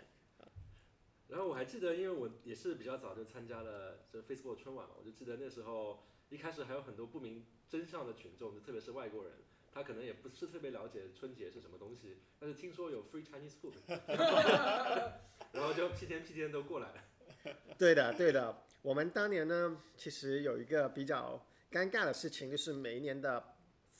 [1.31, 9.31] 然后我还记得，因为我也是比较早就参加了这 Facebook 春晚嘛，我就记得那时候一开始还有很多不明真相的群众，就特别是外国人，
[9.71, 13.75] 他可能也不是特别了解春节是什么东西，但是听说有 free Chinese food，
[15.53, 17.55] 然后就屁颠屁颠都过来了。
[17.77, 18.63] 对的，对的。
[18.81, 21.41] 我们当年呢，其实有一个比较
[21.71, 23.41] 尴尬的事情，就是每一年的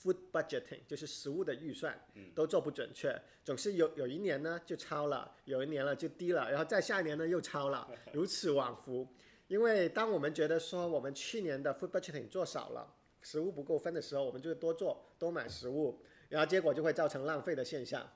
[0.02, 2.00] food budgeting，就是食物的预算，
[2.34, 9.08] 都做不准确，总是有有一年呢就超了，有一年了就低了，然后再下一年呢又超了，如此往复。
[9.48, 18.10] 因为当我们觉得说我们去年的 food budgeting 做少了，食物不够分的时候，我们就多做多买食物，然后结果就会造成浪费的现象。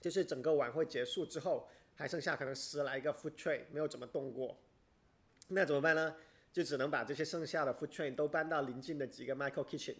[0.00, 4.58] 就是整个晚会结束之后，还剩下可能十来个 food tray 没有怎么动过，
[5.48, 6.14] 那怎么办呢？
[6.52, 9.94] 就只能把这些剩下的 food tray 都搬到邻近的几个 micro kitchen，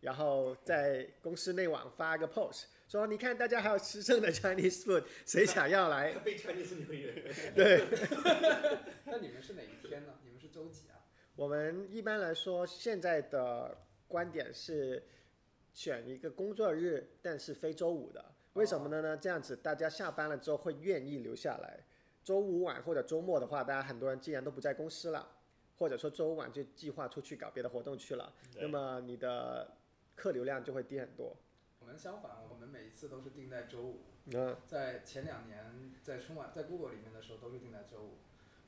[0.00, 6.14] 然后在公司内网发个 post，说你看大家还有吃剩的 Chinese food， 谁想要来？
[6.24, 7.14] 被 Chinese New Year。
[7.54, 7.84] 对，
[9.04, 10.14] 那你们是哪一天呢？
[10.24, 11.04] 你们是周几啊？
[11.36, 13.76] 我们一般来说现在的
[14.08, 15.02] 观点是
[15.72, 18.24] 选一个工作日，但是非周五的。
[18.54, 19.00] 为什么呢？
[19.00, 21.78] 呢，这样子大家下班了之后会愿意留下来。
[22.24, 25.26] 周五晚或者周末的话，大家很多人既然都不在公司了，
[25.78, 29.72] 或者说周五晚就计划出去搞别的活动去了，那么你的
[30.20, 31.34] 客流量就会低很多。
[31.78, 34.02] 我们相反，我们每一次都是定在周五。
[34.26, 38.18] 嗯，在前两年在春晚在 Google 里面的时候都是定在周五，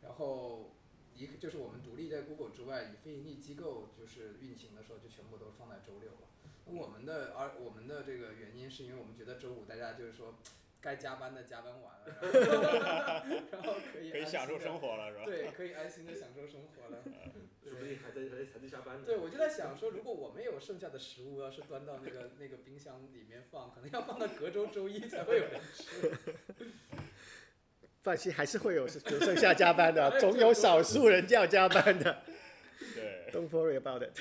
[0.00, 0.70] 然后
[1.14, 6.28] 一个就是我们独立在 Google 之外以非盈利机构就是运行的时候就全部都放在周六了。
[6.64, 10.36] 那我们的而我们的这个原因是因为我们觉得周五大家就是说
[10.82, 12.04] 该加班的加班完了，
[13.52, 15.22] 然后然后可以可以享受生活，了是吧？
[15.24, 17.04] 对，可以安心的享受生活了。
[17.62, 19.04] 说不定还在还在还在下班呢。
[19.06, 26.12] 对，我就在想说，如果我们有剩下的食物，要是端到那个那个冰箱里面放，可能要放到隔周周一才会有人吃。
[28.02, 28.88] 放心，还是会有有
[29.20, 32.22] 剩下加班的， 总有少数人要加班的。
[32.94, 34.18] 对，Don't worry about it。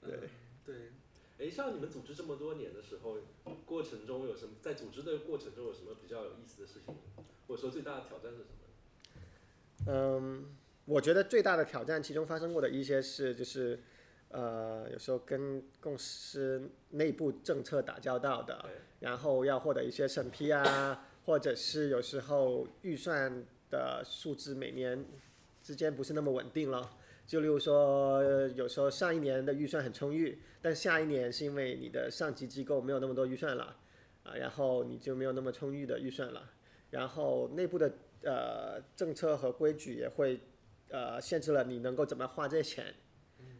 [0.00, 0.30] 对，
[1.44, 3.18] 哎，像你们组织这么多年的时候，
[3.66, 4.54] 过程中有什么？
[4.62, 6.94] 在组织的过程中有什么比较有意思的事情，
[7.46, 9.92] 或者说最大的挑战是什么？
[9.92, 10.46] 嗯，
[10.86, 13.78] 我觉得最大的挑战，其中发生过的一些事，就是
[14.30, 18.64] 呃，有时候跟公司内部政策打交道的，
[19.00, 25.04] 然后要获得一些审批啊，或者是有时候预算的数字每年
[25.62, 26.90] 之间不是那么稳定了。
[27.26, 33.76] 就例如说，呃有时候上一年的预算很充裕，但下一年是因为你的上级机构没有那么多预算了，
[34.22, 36.50] 啊，然后你就没有那么充裕的预算了，
[36.90, 40.38] 然后内部的呃政策和规矩也会
[40.90, 42.94] 呃限制了你能够怎么花这些钱。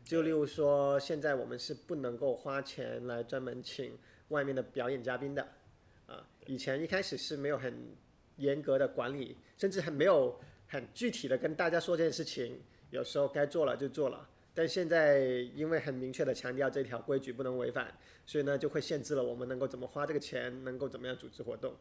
[0.05, 3.97] 就例如说，现在我们是不能够花钱来专门请
[4.29, 5.43] 外面的表演嘉宾的，
[6.07, 7.75] 啊，以前一开始是没有很
[8.37, 12.61] 严格的管理，甚至很没有很具体的跟大家说这件事情，
[12.95, 14.29] 有时候该做了就做了。
[14.57, 15.19] 但现在
[15.53, 17.93] 因为很明确的强调这条规矩不能违反，
[18.25, 21.75] 所以呢就会限制了我们能够怎么花这个钱，能够怎么样组织活动。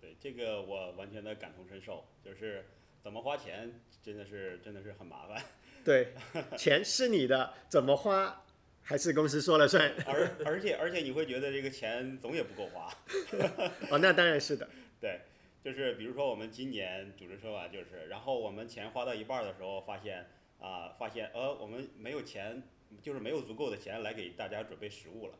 [0.00, 2.64] 对这个我完全的感同身受，就是
[3.00, 5.40] 怎么花钱真的是真的是很麻烦，
[5.84, 6.14] 对，
[6.58, 8.44] 钱是你的，怎么花
[8.82, 9.94] 还是公司说了算。
[10.04, 12.92] 而而且而且你会觉得这个钱总也不够花，
[13.88, 14.68] 哦，那当然是的。
[15.00, 15.20] 对，
[15.64, 20.26] 就是比如说我们今年组织春晚就是，然后我们钱花到一半儿的时候，发现
[20.60, 22.62] 啊、发现呃我们没有钱，
[23.00, 25.34] 就是没有足够的钱来给大家准备食物了，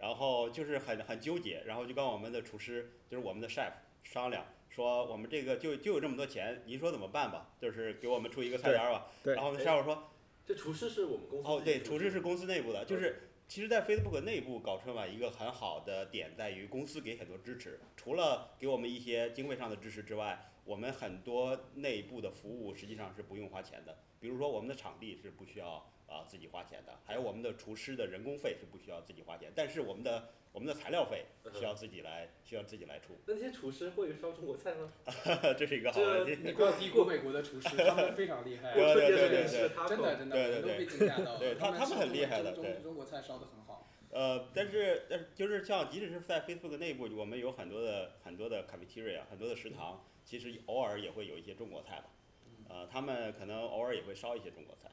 [0.00, 3.70] 然后就是很很纠结，然后就跟我们的厨师，就是我们的 chef
[4.02, 4.44] 商量。
[4.68, 7.50] 说我们这个就就有这么多钱，您说怎么办吧？
[7.60, 9.06] 就是给我们出一个菜单儿吧。
[9.22, 10.10] 对然后我们 chef 说，
[10.44, 34.92] 这厨师是我们公司哦，对，厨师是公司内部的，就是其实，在 Facebook 内部搞春晚，一个很好的点在于公司给很多支持，除了给我们一些经费上的支持之外，我们很多内部的服务实际上是不用花钱的，比如说我们的场地是不需要啊、自己花钱的，还有我们的厨师的人工费是不需要自己花钱，但是我们的我们的材料费需要自己来需要自己来出，那些厨师会烧中国菜吗？
[35.56, 36.36] 这是一个好问题。
[36.42, 38.74] 你 不要低估美国的厨师，他们非常厉害。
[38.74, 41.38] 对对过春节时对对候吃的 taco，真的真的，对对我都被惊讶到了。
[41.38, 43.88] 对他他们很厉害的中中国菜烧的很好。
[44.10, 52.06] 呃，但是但是就是像，即使是在 Facebook 内部，我们有很多的很多的 cafeteria，很多的食堂，其实偶尔也会有一些中国菜吧。
[52.68, 54.90] 呃，他们可能偶尔也会烧一些中国菜。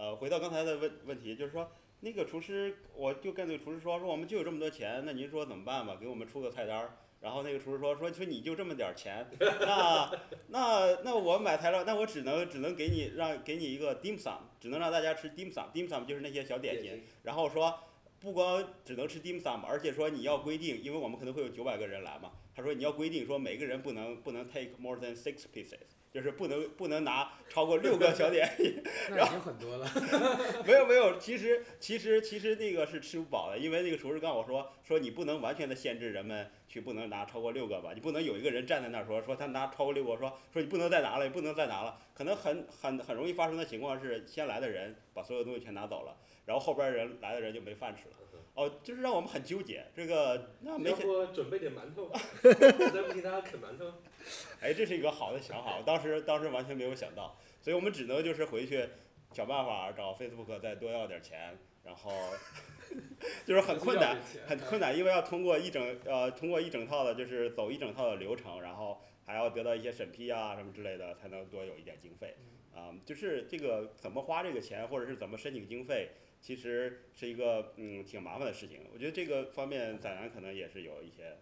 [0.00, 5.98] 呃，回到刚才的问问题，就是说那个厨师，我就跟那个厨师说，说我们就有这么多钱，那您说怎么办吧？
[6.00, 6.96] 给我们出个菜单儿。
[7.20, 10.10] 然后那个厨师说，说说你就这么点儿钱，那
[10.48, 17.02] 那那我买材料，那我只能只能给你让给你一个 dim sum，只能让大家吃 dim sum，dim sum 就是那些小点心。
[17.24, 17.78] 然后说
[18.20, 28.82] 不光只能吃 dim sum，而且说你要规定，因为我们可能会有九百个人来嘛，他说你要规定说每个人不能不能 take more than six pieces，就是不能不能拿超过六个小点心。
[29.10, 29.88] 那已经很多了。
[30.66, 48.16] 没有没有，其实其实其实那个是吃不饱的，因为那个厨师跟我说说你不能完全的限制人们去不能拿超过六个吧，你不能有一个人站在那儿说说他拿超过六个，说说你不能再拿了，你不能再拿了，可能很很很容易发生的情况是先来的人把所有东西全拿走了，然后后边人来的人就没饭吃了。
[48.54, 52.10] 哦，就是让我们很纠结，这个那没要钱，不准备点馒头，
[52.42, 53.92] 再不给大家啃馒头。
[54.60, 58.88] 哎，这是一个好的想法，我当时当时完全没有想到，所以我们只能就是回去
[59.32, 62.10] 想办法找 Facebook 再多要点钱，然后
[63.46, 72.36] 就是很困难，很困难，因为要通过一整呃通过一整套的，就是走一整套的流程，然后还要得到一些审批啊什么之类的，才能多有一点经费。
[72.72, 78.88] 啊、就是这个怎么花这个钱，或者是怎么申请经费，其实是一个嗯挺麻烦的事情。
[78.92, 81.38] 我觉得这个方面载南可能也是有一些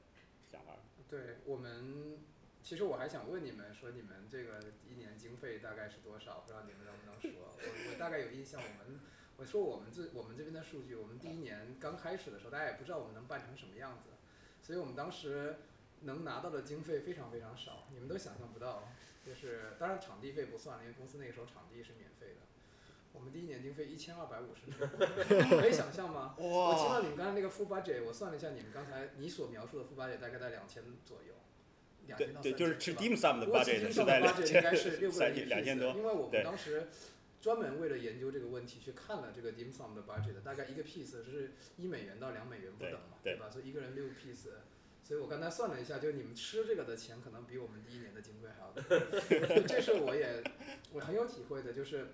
[0.47, 0.77] 想法。
[1.09, 2.19] 对我们，
[2.63, 6.41] 其实我还想问你们说，你们这个一年经费大概是多少？
[6.41, 7.55] 不知道你们能不能说？
[7.57, 9.01] 我我大概有印象，我们
[9.37, 14.11] 我说我们这我们这边的数据，我们第一年刚开始的时候，大家也不知道我们能办成什么样子，
[14.63, 15.57] 所以我们当时
[16.03, 18.89] 能拿到的经费非常非常少，你们都想象不到。
[19.25, 22.48] 就是当然场地费不算了，因为公司那个时候场地是免费的。
[23.19, 24.71] 我们第一年经费一千二百五十，
[25.59, 26.37] 可以想象吗？
[26.39, 31.35] 我听到你们刚才那个 full budget，我算了一下，你们刚才你所描述的 full budget 大概在两千左右，
[32.07, 34.63] 两千到对对，就是吃吧 dim sum 的 budget 是在 两千
[35.11, 35.91] 三千两千多。
[35.95, 36.89] 因为我们当时
[37.41, 43.51] 专门为了研究这个问题去看了这个 dim sum 的 budget，大概一个 piece 是一美元到两美元不等嘛，对吧？
[43.51, 44.51] 所以一个人六 piece。
[45.03, 48.83] 所以我刚才算了一下，就你们吃这个的钱可能比我们第一年的经费还要多。
[49.67, 50.43] 这是我也
[50.93, 52.09] 我很有体会的，就是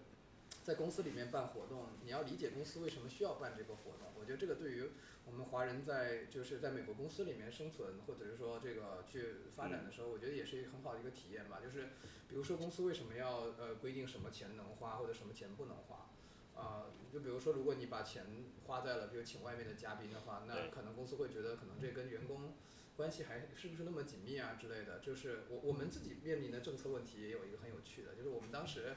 [0.64, 4.08] 在公司里面办活动，你要理解公司为什么需要办这个活动。
[4.18, 4.88] 我觉得这个对于
[5.26, 11.60] 我们华人在就是在美国公司里面生存，或者是说这个去发展的时候，我觉得也是一个很好的一个体验吧。
[11.62, 11.90] 就是
[12.28, 16.10] 比如说公司为什么要呃规定什么钱能花或者什么钱不能花。
[16.56, 18.24] 啊、就比如说，如果你把钱
[18.64, 22.54] 花在了，比如请外面的嘉宾的话，那可能公司会觉得可能这跟员工
[22.96, 25.00] 关系还是不是那么紧密啊之类的。
[25.00, 28.94] 就是我我们自己面临的政策问题也有一个很有趣的，就是我们当时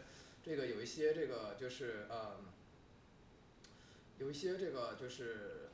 [0.47, 2.37] 这个有一些这个就是呃，
[4.17, 5.67] 有一些这个就是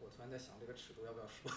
[0.00, 1.52] 我突然在想这个尺度要不要说。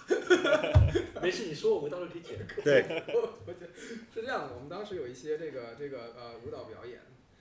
[1.24, 2.46] 没事，你说我们到时候可以剪。
[2.62, 2.84] 对，
[4.14, 7.00] 是这样的，我们当时有一些这个这个呃舞蹈表演，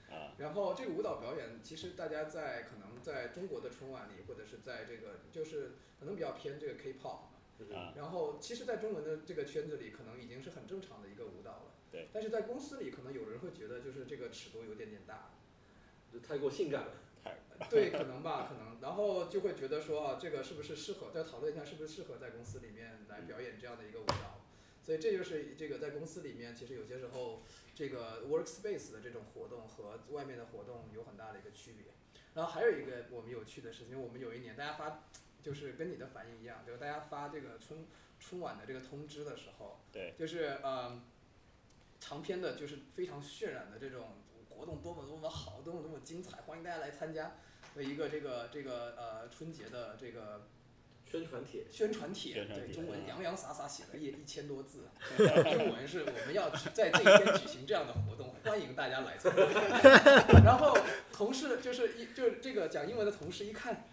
[0.09, 7.23] 啊，然后这个舞蹈表演其实大家在可能在中国的春晚里，或者是在这个就是可能比较偏这个 K-pop
[7.97, 11.68] 然后其实在中文的这个圈子里，可能已经是很正常的一个舞蹈了。
[11.91, 12.07] 对。
[12.13, 15.31] 但是在公司里，可能有人会觉得就是这个尺度有点点大。
[16.11, 16.93] 就太过性感了。
[17.69, 24.41] 对，可能吧，可能，然后就会觉得说啊，这个是不是适合再讨论一下，是不是适合在公司里面来表演这样的一个舞蹈？
[24.81, 27.43] 所以这就是这个在公司里面，其实有些时候
[27.75, 31.91] 这个 workspace 的这种活动和外面的活动有很大的一个区别。
[32.33, 35.03] 然后还有一个我们有趣的事情，我们有一年大家发，
[35.43, 37.85] 就是跟你的反应一样，就是大家发这个春
[38.19, 40.99] 春晚的这个通知的时候，对，就是呃
[41.99, 44.17] 长篇的，就是非常渲染的这种
[44.49, 47.35] 活动多么多么好，多么多么精彩，欢迎大家来参加
[47.75, 50.47] 的一个这个这个呃春节的这个
[51.05, 59.43] 宣传帖，宣传帖，传帖对中文啊洋洋洒洒写了一一千多字， 中文是我们要在这一天举行这样的活动，欢迎大家来参加。
[60.43, 60.77] 然后
[61.11, 63.85] 同事就是一就是这个讲英文的同事一看。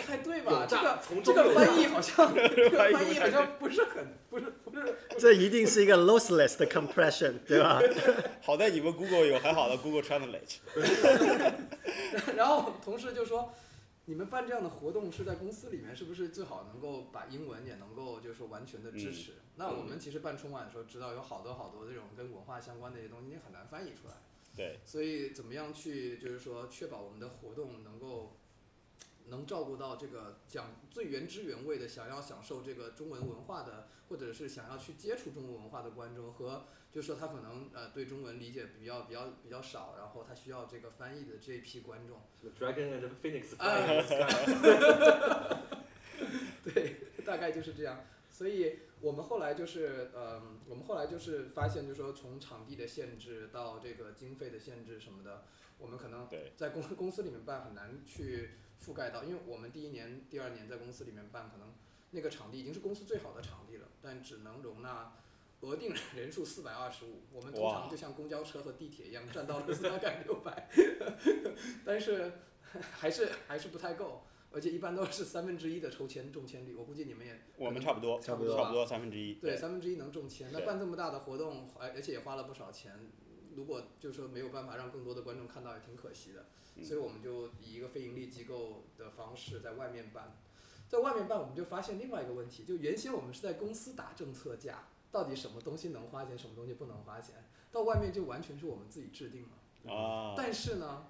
[0.00, 0.66] 不太对吧？
[0.68, 7.80] 这个从 这个翻译好像，这个翻译好像不是很，不是不是这一定是一个 lossless 的 compression，对吧？
[8.42, 10.58] 好在你们 Google 有很好的 Google Translate。
[12.36, 13.52] 然后同事就说，
[14.06, 19.32] 你们办这样的活动是在公司里面，是不是最好能够把英文也能够就是说完全的支持？
[19.56, 24.14] 那我们其实办春晚的时候，知道有好多好多这种跟文化相关的一些东西，你很难翻译出来。
[24.56, 28.36] 对，所以怎么样去就是说确保我们的活动能够
[29.30, 42.20] 能照顾到这个讲最原汁原味的想要享受这个中文文化的，或者是想要去接触中文文化的观众和就是说他可能呃对中文理解比较比较比较少，然后他需要这个翻译的这一批观众。
[42.58, 43.56] Dragon and Phoenix
[46.64, 48.04] 对，大概就是这样。
[48.30, 55.44] 所以我们后来就是，呃，我们后来就是发现，就是说从场地的限制到这个经费的限制什么的，
[55.78, 58.50] 我们可能对在公公司里面办很难去
[58.80, 61.74] 覆盖到，因为我们第一年、第二年在公司里面办，可能
[62.10, 65.12] 那个场地已经是公司最好的场地了，但只能容纳
[65.60, 70.68] 额定人数四百二十五，我们通常就像公交车和地铁一样占到了大概六百，
[71.84, 72.32] 但是
[72.92, 79.34] 还是还是不太够，而且一般都是三分之一的抽签中签率，我估计你们也我们差不多，差不多吧差不多三分之一。
[79.34, 82.98] 对，三分之一能中签，那办这么大的活动，而而且也花了不少钱，
[83.54, 86.46] 如果就是说没有办法让更多的观众看到，也挺可惜的。
[86.76, 90.38] 嗯所以我们就以一个非盈利机构的方式在外面办，
[90.88, 99.92] 在外面办，我们就发现另外一个问题，就原先我们是在公司打政策价，到底什么东西能花钱，什么东西不能花钱，到外面就完全是我们自己制定了。
[99.92, 101.06] 啊，但是呢，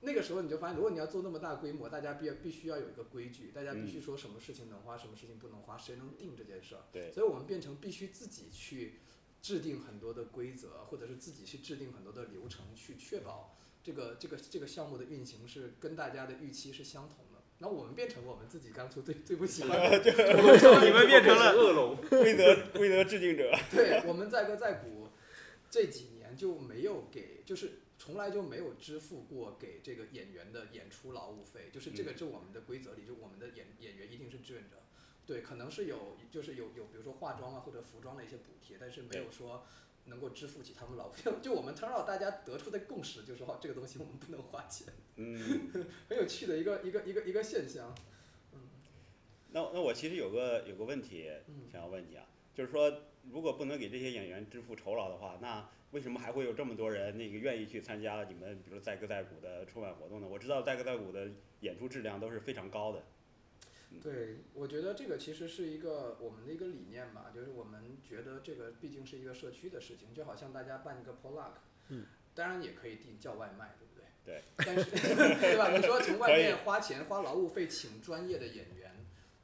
[0.00, 6.82] 那个时候你就发现，如果你要做那么大规模，大家必必须要有一个规矩，大家必须说什么事情能花，什么事情不能花，谁能定这件事儿？
[6.92, 8.98] 对所以我们变成必须自己去
[9.48, 17.42] 制定很多的规则，或者是自己去制定很多的流程，去确保这个这个这个项目的运行是跟大家的预期是相同的。
[17.60, 19.98] 那我们变成我们自己当初最最不喜欢的，
[20.84, 21.96] 你们变成了恶龙。
[22.10, 23.50] 规则规则制定者。
[23.72, 25.08] 对，我们在歌在鼓
[25.70, 34.76] 这几年就没有给，就是从来就没有支付过给这个演员的演出劳务费，就是这个是我们的规则里，就我们的演演员一定是志愿者。
[35.28, 39.62] 对，可能是有，就是有有，比如说化妆啊或者服装的一些补贴，但是没有说
[40.06, 41.30] 能够支付起他们老费。
[41.42, 45.70] 就我们 turn out 大家得出的共识就是说，这个东西我们不能花钱，嗯，
[46.08, 47.94] 很有趣的一个一个一个一个现象。
[48.54, 48.60] 嗯
[49.50, 52.24] 那那我其实有个有个问题嗯想要问你啊，
[52.54, 60.26] 就是说如果不能给这些演员支付酬劳的话，那为什么还会有这么多人那个愿意去参加你们比如载歌载舞的春晚活动呢？
[60.26, 63.02] 我知道载歌载舞的演出质量都是非常高的。
[64.02, 71.52] 对，我觉得这个其实是一个我们的一个理念吧，就是我们觉得这个毕竟是一个社区的事情，就好像大家办一个 potluck，
[71.88, 74.04] 嗯，当然也可以订叫外卖，对不对？
[74.24, 74.42] 对。
[74.58, 74.90] 但是，
[75.40, 75.70] 对吧？
[75.74, 78.94] 你说从外面花钱花劳务费请专业的演员，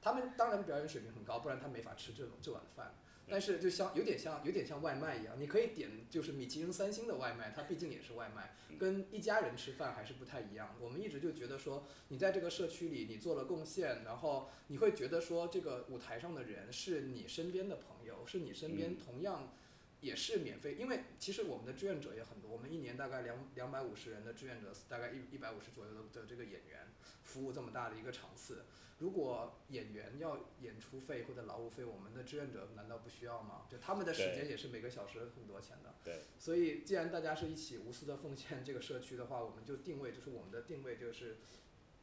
[0.01, 2.95] 他们当然表演水平很高，不然他没法吃这种这碗饭。
[3.29, 10.77] 但是就像有点像有点像外卖一样，你可以点就是米其林三星的外卖，它毕竟也是外卖，跟一家人吃饭还是不太一样。
[10.81, 19.55] 我们一直就觉得说，你在这个社区里你做了贡献，然后你会觉得说这个舞台上的人是你身边的朋友，是你身边嗯同样
[20.01, 26.87] 也是免费，因为其实我们的志愿者也很多，我们一年大概两两百五十人的志愿者，大概一一百五十左右的的这个演员，
[27.35, 28.65] 服务这么大的一个场次。
[28.99, 33.67] 如果演员要演出费或者劳务费，我们的志愿者难道不需要吗？
[33.69, 35.97] 就他们的时间也是每个小时很多钱的。
[36.05, 36.21] 对。
[36.39, 41.39] 所以，既然大家是一起无私的奉献这个社区的话，我们就定位，就是我们的定位就是，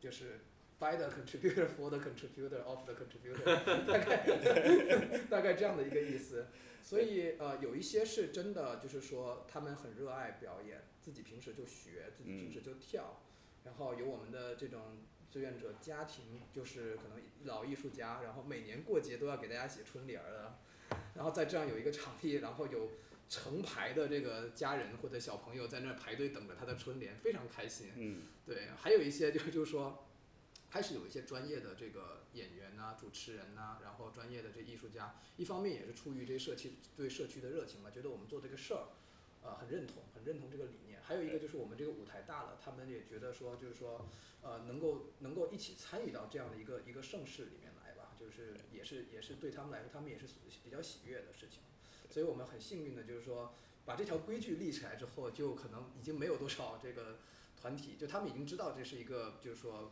[0.02, 0.42] 就是
[0.78, 3.46] by the contributor for the contributor of the contributor，
[3.88, 6.48] 大概大概这样的一个意思。
[6.84, 13.22] 所以呃，有一些是真的，就是说他们很热爱表演，自己平时就学，自己平时就跳，
[13.64, 14.82] 然后有我们的这种
[15.32, 20.60] 志愿者家庭，就是可能老艺术家，然后每年过节都要给大家写春联儿的，
[21.16, 22.90] 然后在这样有一个场地，然后有
[23.30, 27.92] 成排的这个家人或者小朋友在那儿排队等着他的春联，非常开心。
[27.96, 30.06] 嗯，对，还有一些就就是说，
[30.70, 38.90] 开始有一些专业的这个演员呐、主持人呐、然后专业的这艺术家，一方面也是出于这社区对社区的热情嘛，觉得我们做这个事儿，
[39.44, 41.02] 呃，很认同，很认同这个理念。
[41.02, 44.06] 还有一个就是我们这个舞台大了，他们也觉得说，就是说，
[44.42, 50.26] 呃，能够能够一起参与到这样的一个一个盛世里面来吧，就是也是也是对他们来说，他们也是
[50.64, 51.60] 比较喜悦的事情。
[52.10, 57.20] 所以我们很幸运的，就是说把这条规矩立起来之后，就可能已经没有多少这个
[57.60, 59.92] 团体，就他们已经知道这是一个就是说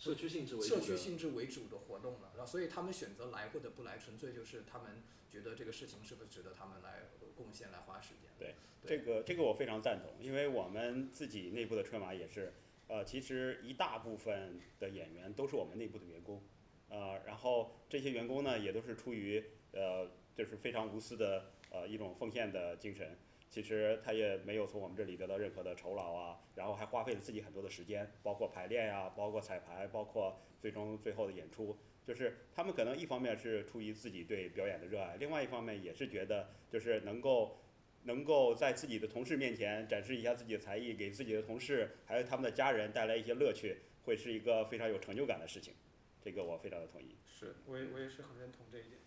[0.00, 8.30] 社区性质为主的社区性质为主的活动了，然后所以他们选择来或者不来，纯粹就是他们觉得这个事情是不是值得他们来贡献、来花时间。
[8.38, 12.54] 对对这个这个我非常赞同，因为我们自己内部的春晚也是，
[12.88, 16.42] 呃，其实一大部分的演员都是我们内部的员工，
[16.88, 23.18] 呃，然后这些员工呢也都是出于呃就是非常无私的呃一种奉献的精神。
[23.50, 31.76] 其实他也没有从我们这里得到任何的酬劳啊，然后还花费了自己很多的时间，包括排练呀、包括彩排，包括最终最后的演出。
[32.06, 37.58] 就是他们可能一方面是出于自己对表演的热爱，另外一方面也是觉得就是能够
[38.04, 45.74] 能够在自己的同事面前展示一下自己的才艺，给自己的同事还有他们的家人带来一些乐趣，会是一个非常有成就感的事情。
[46.22, 47.16] 这个我非常的同意。
[47.26, 49.00] 是，我也我也是很认同这一点。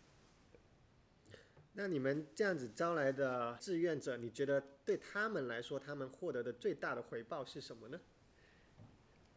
[1.75, 7.99] 那你们这样子招来的志愿者，你觉得对他们来说，他们获得的最大的回报是什么呢？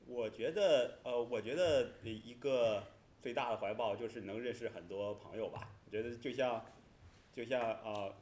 [0.06, 2.84] 我觉得，呃，我觉得一个
[3.22, 5.68] 最大的怀抱就是能认识很多朋友吧。
[5.86, 6.64] 我觉得就像
[7.32, 8.14] 就像呃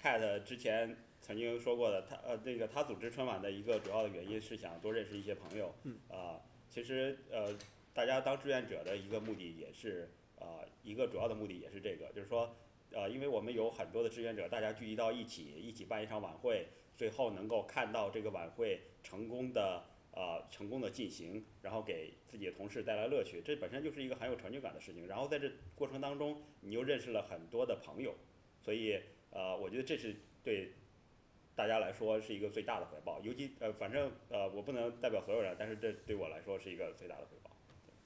[0.00, 5.74] ，Cat 之前曾经说过的，他呃那个他组织春晚的一个主要的原因是想多认识一些朋友。
[5.84, 5.98] 嗯。
[6.10, 6.38] 啊，
[6.68, 7.56] 其实呃，
[7.94, 12.54] 大家当志愿者的一个目的也是呃一个主要的目的也是这个，就是说
[12.92, 16.66] 呃，因为我们有很多的志愿者，大家聚集到一起，一起办一场晚会，
[16.96, 25.06] 最后能够看到这个晚会成功的呃成功的进行，然后给自己的同事带来乐趣，这本身就是一个很有成就感的事情。
[25.06, 28.14] 然后在这过程当中，你又认识了很多的朋友，
[28.60, 30.72] 所以呃，我觉得这是对
[31.54, 33.20] 大家来说是一个最大的回报。
[33.20, 37.50] 尤其呃，反正呃，我不能代表所有人，但是这对我来说是一个最大的回报。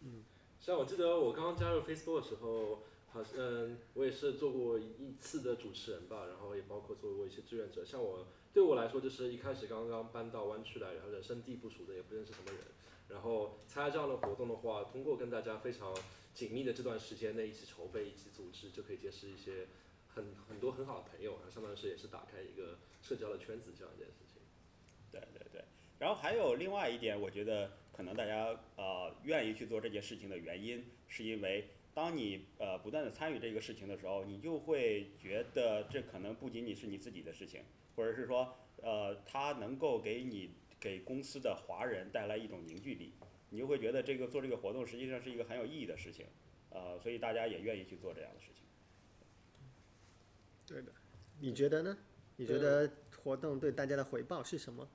[0.03, 0.25] 嗯
[0.61, 7.85] 像我记得我刚刚加入 Facebook 的时候，好嗯，我也是做过一次的主持人吧，然后也包括做过一些志愿者。
[7.85, 12.61] 像我对我来说，就是一开始刚刚搬到湾区来，然后人生地不熟的，也不认识什么人，
[13.09, 15.97] 然后参加这样的活动的话，通过跟大家非常
[16.35, 19.69] 紧密的这段时间内一起筹备、一起组织，就可以结识一些
[20.13, 24.43] 很很多很好的朋友，然后相当于是也是打开一个社交的圈子这样一件事情。
[25.13, 25.65] 对对对，
[26.01, 37.63] 然后还有另外一点，我觉得可能大家呃愿意去做这件事情的原因，是因为当你呃不断的参与这个事情的时候，你就会觉得这可能不仅仅是你自己的事情，
[37.95, 43.13] 或者是说呃它能够给你给公司的华人带来一种凝聚力，
[43.51, 46.27] 你就会觉得这个做这个活动实际上是一个很有意义的事情，
[46.71, 48.65] 呃，所以大家也愿意去做这样的事情。
[50.67, 50.93] 对的，
[51.41, 51.97] 你觉得呢？
[52.37, 52.91] 你觉得
[53.23, 54.89] 活动对大家的回报是什么？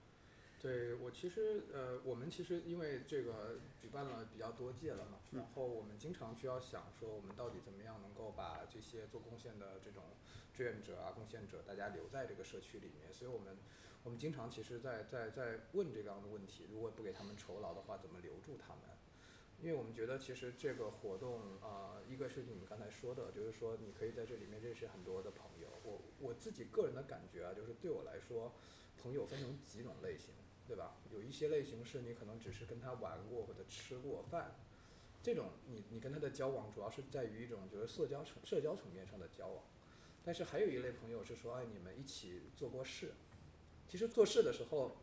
[0.61, 10.03] 对我其实呃，我们其实因为这个举办了比较多届了嘛，然后我们经常需要想说，我们到底怎么样能够把这些做贡献的这种
[10.53, 13.13] 志愿者啊、贡献者，大家留在这个社区里面。
[13.13, 13.55] 所以我们
[14.03, 18.83] 我们经常其实在在在问这样的问题：如果不给他们酬劳的话，怎么留住他们？
[19.61, 25.69] 因为我们觉得其实这个活动啊、呃一个是你们刚才说的，就是说你可以在这里面认识很多的朋友。
[25.83, 28.51] 我我自己个人的感觉啊，就是对我来说，
[29.01, 30.33] 朋友分成几种类型。
[30.69, 30.93] 对吧？
[31.11, 34.53] 有一些类型是你可能只是跟他玩过或者吃过饭，
[35.23, 39.63] 这种你你跟他的交往主要是在于一种就是社交层社交层面上的交往。
[40.23, 43.13] 但是还有一类朋友是说，哎，你们一起做过事，
[43.87, 44.97] 其实做事的时候，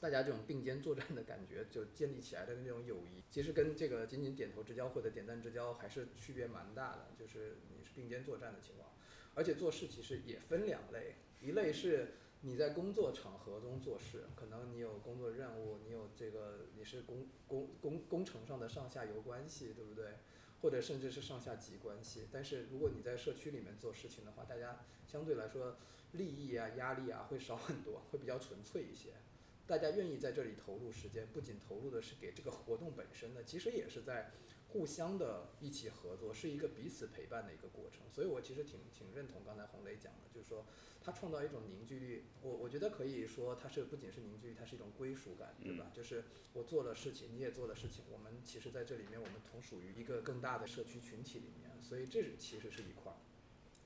[0.00, 8.88] 大家这种并肩作战的感觉就建立起来的那种友谊，其实跟这个仅仅点头之交或者点赞之交还是区别蛮大的，就是你是并肩作战的情况。
[9.34, 12.14] 而且做事其实也分两类，一类是。
[12.46, 20.18] 你在工作场合中做事，可能你有工作任务，你有这个你是工工工工程上的上下游关系，对不对？
[20.60, 22.28] 或者甚至是上下级关系。
[22.30, 25.78] 但是如果你在社区里面做事情的话，大家相对来说
[26.12, 29.14] 利益啊、压力啊会少很多，会比较纯粹一些。
[29.66, 34.32] 大家愿意在这里投入时间，不仅投入的是给这个活动本身的，其实也是在
[34.68, 38.02] 互相的一起合作，是一个彼此陪伴的一个过程。
[38.12, 40.66] 所以我其实挺挺认同刚才洪雷讲的，就是说。
[41.04, 45.92] 它创造一种凝聚力，我我觉得可以说它是不仅是凝聚力，它是一种归属感，对吧？
[45.92, 46.24] 就是
[46.54, 53.16] 我做了事情，你也做了事情，我们其实在这里面，我们同属于一个更大的社区群体里面，所以这其实是一块儿。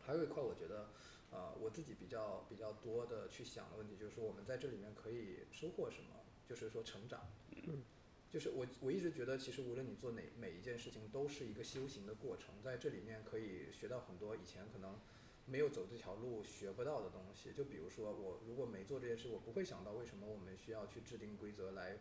[0.01, 0.91] 还有一块，我觉得，
[1.33, 6.21] 呃，我自己比较比较多的去想的问题，就是说我们在这里面可以收获什么？
[6.49, 7.27] 就是说成长。
[7.67, 7.83] 嗯。
[8.31, 15.01] 就是我我一直觉得，其实无论你做哪每一件事情，都是一个修行的过程，在这里面可以学到很多以前可能。
[15.51, 21.97] 没有走这条路学不到的东西，就比如说我如果没做这件事，我不会想到为什么我们需要去制定规则来，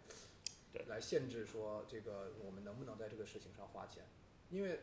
[0.87, 4.03] 来限制说这个我们能不能在这个事情上花钱。
[4.49, 4.81] 因为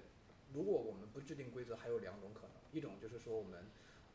[0.55, 3.67] 如果我们不制定规则，还有两种可能，一种就是说我们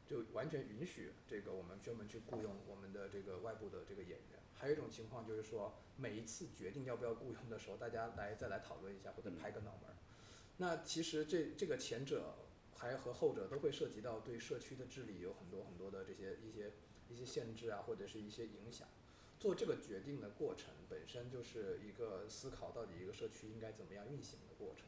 [0.08, 9.96] 就完全允许这个我们专门去雇佣我们的这个外部的这个演员，还有一种情况就是说每一次决定要不要雇佣的时候，大家来再来讨论一下或者拍个脑门儿。
[10.58, 12.34] 那其实这这个前者。
[12.80, 16.72] 还和后者都会涉及到对社区的治理有很多很多的这些一些
[17.10, 18.88] 一些限制啊，或者是一些影响。
[19.38, 24.88] 做这个决定的过程本身就是一个思考到底一个社区应该怎么样运行的过程。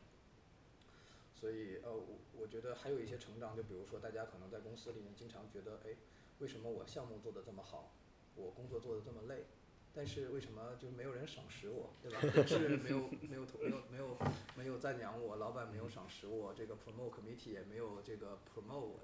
[1.36, 5.96] 所以呃，我我觉得还有一些成长，就比如说大家可能在公司里面经常觉得，哎，
[6.40, 7.92] 为什么我项目做得这么好，
[8.36, 9.46] 我工作做得这么累？
[9.94, 12.20] 但是为什么就没有人赏识我，对吧？
[12.48, 14.18] 是没有没有没有没有
[14.56, 19.00] 没有赞扬我，老板没有赏识我，这个 promote committee 也没有这个 promote 我。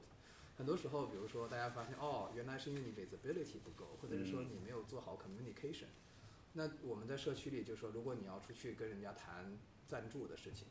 [0.58, 5.88] 很多时候，比如说大家发现哦，原来是因为你 visibility 不够，或者是说你没有做好 communication。
[6.54, 9.58] 那我们在社区里就说，如果你要出去跟人家谈
[9.88, 10.68] 赞助的事情，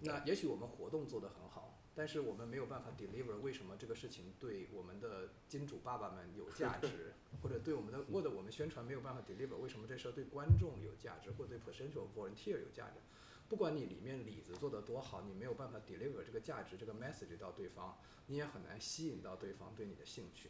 [0.00, 1.73] 那也许我们活动做得很好。
[1.94, 13.00] 但是我们没有办法 deliver，为什么这个事情对我们的金主爸爸们有价值， 或者对我们的或者我们宣传没有办法 deliver，为什么这事儿对观众有价值，或者对 potential volunteer 有价值？
[13.48, 20.48] 不管你里面里子做得多好，你没有办法 deliver 这个价值、这个 message 到对方，你也很难吸引到对方对你的兴趣。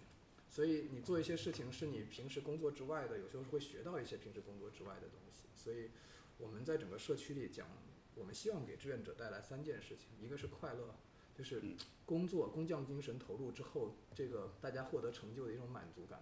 [0.48, 5.42] 所以你做一些事情是你平时工作之外的，有时候会学到一些平时工作之外的东西。
[5.56, 5.90] 所以
[6.38, 7.66] 我们在整个社区里讲，
[8.14, 10.94] 我们希望给志愿者带来三件事情，一个是快乐，
[11.34, 11.76] 就是嗯。
[12.06, 16.18] 工作工匠精神投入之后，这个大家获得成就的一种满足感；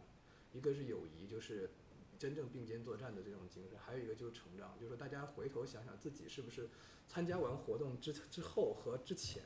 [0.53, 1.69] 一个是友谊，就是
[2.17, 6.69] 真正并肩作战的这种精神；还有一个就是成长，就是说大家回头想想自己是不是
[7.09, 9.43] 参加完活动之之后和之前，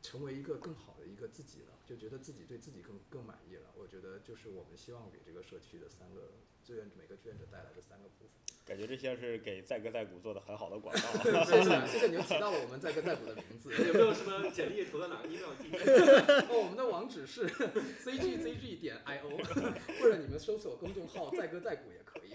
[0.00, 3.74] 成为一个更好的一个自己了，就觉得自己对自己更更满意了。
[3.76, 8.30] 我觉得就是我们希望给这个社区的三个志愿者每个志愿者带来的三个部分。
[8.64, 11.00] 感觉这些是给载歌载鼓做的很好的广告。
[11.42, 13.74] 谢谢，谢谢你又提到了我们载歌载鼓的名字。
[13.88, 15.90] 有没有什么简历投到哪个 email 地址？
[16.46, 19.28] 哦，我们的网址是 cgzg 点 io，
[19.98, 22.30] 或者你们搜索公众号“载歌载鼓”也可以。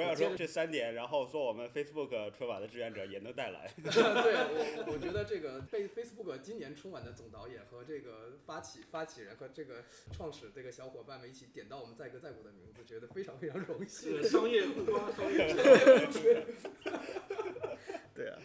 [0.00, 3.70] 我想说这三点，然后做我们 Facebook 春晚的志愿者也能带来。
[3.76, 14.22] 对我，我觉得这个被 Facebook 今年春晚的总导演和这个发起发起人和这个创始这个小伙伴们一起点到我们载歌载舞的名字，觉得非常非常荣幸。
[14.22, 15.54] 是商业互光，商业
[18.14, 18.38] 对啊，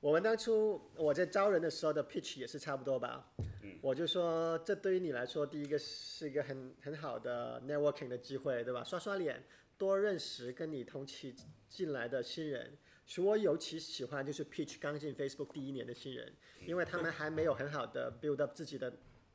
[0.00, 3.28] 我们当初我在招人的时候的 pitch 也是差不多吧。
[3.38, 3.44] 嗯
[3.80, 8.82] 我就说，这对于你来说，第一个是一个很很好的 networking 的机会，对吧？
[8.82, 9.42] 刷刷脸，
[9.76, 11.34] 多认识跟你同期
[11.68, 12.76] 进来的新人。
[13.06, 16.32] 所以我尤其喜欢就是 pitch 刚进 Facebook 第一年的新人，
[16.66, 18.90] 因为他们还没有很好的 build up 自己的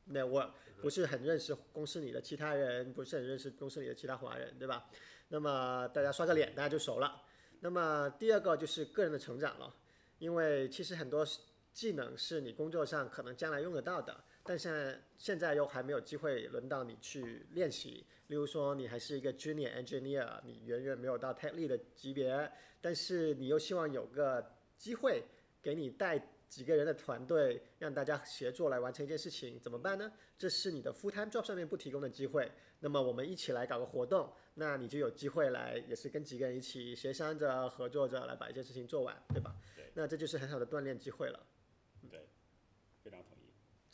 [0.10, 0.50] network，
[0.82, 4.90] 不是很认识公司里的其他人，不是很认识公司里的其他华人，对吧？
[5.28, 7.22] 那么大家刷个脸，大家就熟了。
[7.60, 9.72] 那么第二个就是个人的成长了，
[10.18, 11.24] 因为其实很多
[11.72, 18.04] 技能是你工作上可能将来用得到的，但是现在又还没有机会轮到你去练习。
[18.30, 24.44] 例如说，你还是一个 junior engineer，你远远没有到 tech lead 的级别，但是你又希望有个
[24.76, 25.22] 机会
[25.62, 30.12] 给你带几个人的团队，让大家协作来完成一件事情，怎么办呢？
[30.36, 32.52] 这是你的 full time job 上面不提供的机会。
[32.80, 39.56] 那么我们一起来搞个活动，那你就有机会来，也是跟几个人一起协商着、合作着来把一件事情做完，对吧？
[39.76, 41.40] 对那这就是很好的锻炼机会了。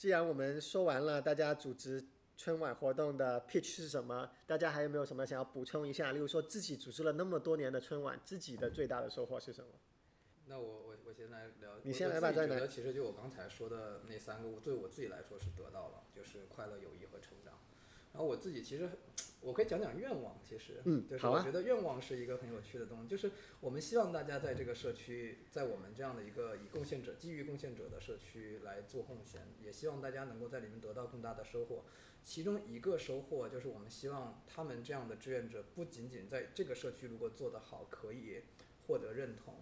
[0.05, 2.05] 既然我们说完了大家组织
[2.37, 6.11] 春晚活动的 pitch 是什么，大家还有没有什么想要补充一下？
[6.11, 9.67] 例如说自己组织了那么多年的春晚，自己的最大的收获是什么？
[10.45, 17.57] 那我我我先来聊，你先来吧再来我自己觉得其实就我刚才说的那三个，我对我自己来说是得到了，就是快乐、友谊和成长。
[18.15, 18.89] 然后我自己其实
[19.41, 31.83] 我可以讲讲愿望，其实，嗯就是我觉得愿望是一个很有趣的东西，就是我们希望大家在这个社区，在我们这样的一个以贡献者、基于贡献者的社区来做贡献，也希望大家能够在里面得到更大的收获。
[32.23, 38.43] 其中一个收获就是我们希望他们这样的志愿者不仅仅在这个社区如果做得好，可以
[38.87, 39.53] 获得认同，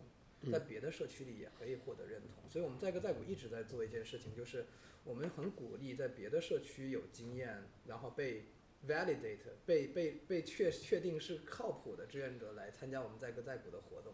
[0.51, 2.49] 在别的社区里也可以获得认同。
[2.49, 4.65] 所以我们在歌在谷一直在做一件事情，就是
[5.03, 8.45] 我们很鼓励在别的社区有经验，然后被
[8.87, 14.13] validate 被被被确确定是靠谱的志愿者来参加我们在歌在谷的活动。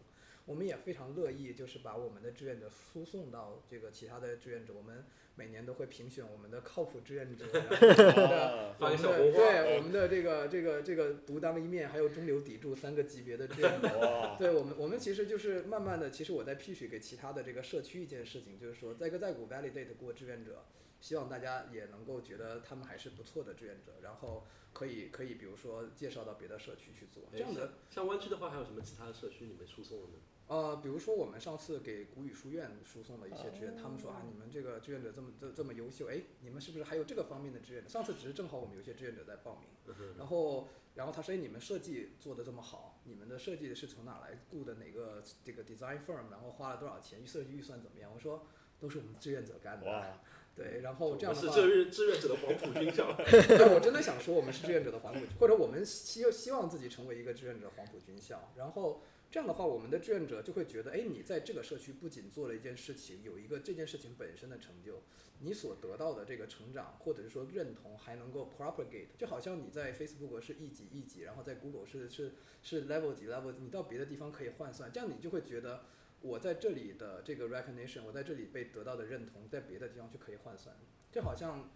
[0.50, 4.74] 我们也非常乐意，就是把我们的志愿者输送到这个其他的志愿者。
[4.74, 14.36] 我们每年都会评选我们的靠谱志愿者， 然后我们的啊发我们的个小红花对我们的这个这个这个独当一面，还有中流砥柱三个级别的志愿者。
[14.42, 20.66] 对我们，我们其实就是慢慢的，其实我在 pitch 给其他的这个社区一件事情，就是说，在歌在鼓 validate 过志愿者，
[21.00, 30.14] 希望大家也能够觉得他们还是不错的志愿者，然后可以可以比如说介绍到别的社区去做，这样的像湾区的话，还有什么其他的社区你们输送的呢？
[30.50, 37.88] 呃，比如说我们上次给古语书院输送了一些志愿，他们说啊，你们这个志愿者这么这这么优秀，哎，你们是不是还有这个方面的志愿者？
[37.88, 48.12] 上次只是正好我们有些志愿者在报名，然后然后他说，哎，你们设计做的这么好，你们的设计是从哪来雇的哪个这个 design firm，然后花了多少钱，设计预算怎么样？
[48.12, 48.48] 我说
[48.80, 50.20] 都是我们志愿者干的，哇，
[50.56, 53.14] 对，然后这样的话，是志愿 志愿者的黄埔军校。
[53.16, 58.52] 对，我真的想说，我们是志愿者的黄埔，或者我们希希望自己成为一个志愿者黄埔军校。
[58.56, 65.02] 然后这样的话，我们的志愿者就会觉得，哎，你在这个社区不仅做了一件事情，有一个这件事情本身的成就，
[65.40, 75.84] 你所得到的这个成长或者是说认同，还能够 propagate，就好像你在 Facebook 是一级一级，然后在 Google 是是是 level 级 level，你到别的地方可以换算，这样你就会觉得。
[76.22, 80.76] 我在这里的这个 recognition，我在这里被得到的认同，在别的地方就可以换算，
[81.10, 81.72] 就好像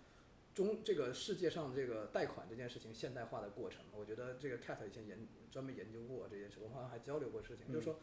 [0.53, 7.99] 中这个世界上这个贷款这件事情现代化的过程，我觉得这个 Cat 以前研专门研究过这件事，我们好像还交流过事情，就是说，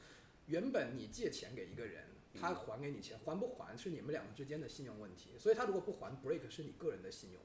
[0.47, 7.41] 原本你借钱给一个人，他还给你钱，还不还是你们两个之间的信用问题，所以他如果不还 break 是你个人的信用。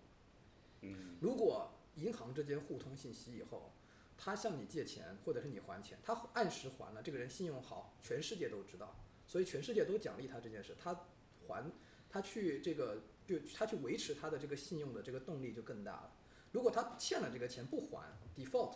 [0.82, 3.72] 嗯，如果银行之间互通信息以后，
[4.18, 8.96] 他向你借钱，或者是你还钱，他按时还了，这个人信用好，全世界都知道，
[9.28, 11.06] 所以全世界都奖励他这件事，他
[11.48, 11.72] 还
[12.10, 16.12] 他去这个就他去维持他的这个信用的这个动力就更大了。
[16.52, 18.76] 如果他欠了这个钱不还 default，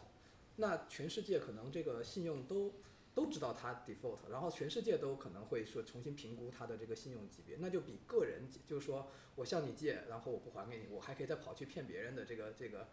[0.58, 2.74] 那全世界可能这个信用都
[3.14, 12.89] 都知道他 default，然后全世界都可能会说重新评估他的这个信用级别，那就比个人就是说我向你借，然后我不还给你，我还可以再跑去骗别人的这个这个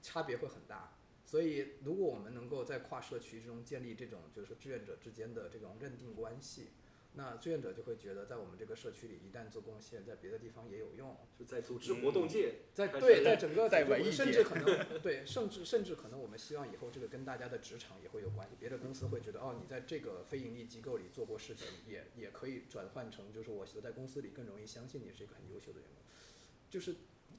[0.00, 0.94] 差别会很大。
[1.24, 6.70] 所以，如果我们能够在跨社区中建立这种就是说志愿者之间的这种认定关系，
[7.18, 11.16] 那志愿者就会觉得在我们这个社区里一旦做贡献，在别的地方也有用。
[11.36, 26.04] 就在组织活动界，在对，在整个在文艺界甚至可能对，甚至甚至可能我们希望以后这个跟大家的职场也会有关系，别的公司会觉得哦，你在这个非盈利机构里做过事情，也也可以转换成就是我在公司里更容易相信你是一个很优秀的员工，
[26.70, 26.94] 就是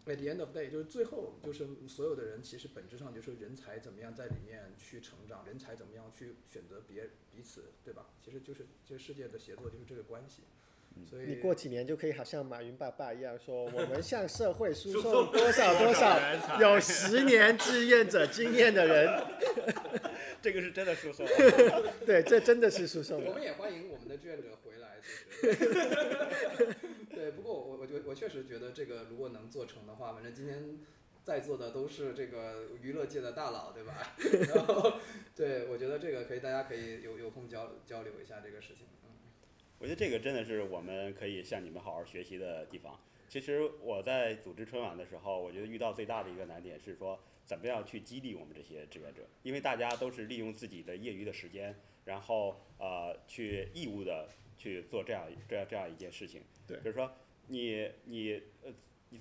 [0.05, 8.07] at the end of day，就是最后就是所有的人其实本质上就是人才怎么样在里面去成长，人才怎么样去选择别彼此，对吧？
[8.23, 10.41] 其实就是这世界的协作就是这个关系，
[11.07, 19.23] 所以你过几年就可以好像马云爸爸一样说，我们向社会 输输送送多少多少有十年志愿者经验的人，
[20.41, 21.25] 这个是真的输送。
[22.05, 23.23] 对，这真的是输送。
[23.23, 26.75] 我们也欢迎我们的志愿者回来，其实。
[28.09, 30.79] 我确实觉得这个如果能做成的话，反正今天
[31.23, 34.15] 在座的都是这个娱乐界的大佬，对吧？
[34.49, 34.93] 然后，
[35.35, 38.87] 对我觉得这个可以，大家可以有有空交交流一下这个事情。
[39.03, 39.11] 嗯，
[39.77, 42.99] 我觉得这个真的是我们可以向你们好好学习的地方。
[43.27, 56.41] 其实我在组织春晚的时候，我觉得遇到最大的一个难点是说，怎么样去激励我们这些志愿者，因为大家都是利用自己的业余的时间，然后呃去义务的去做这样这样这样一件事情。
[56.65, 57.11] 对就是说
[57.49, 58.71] 你你呃
[59.09, 59.19] 你。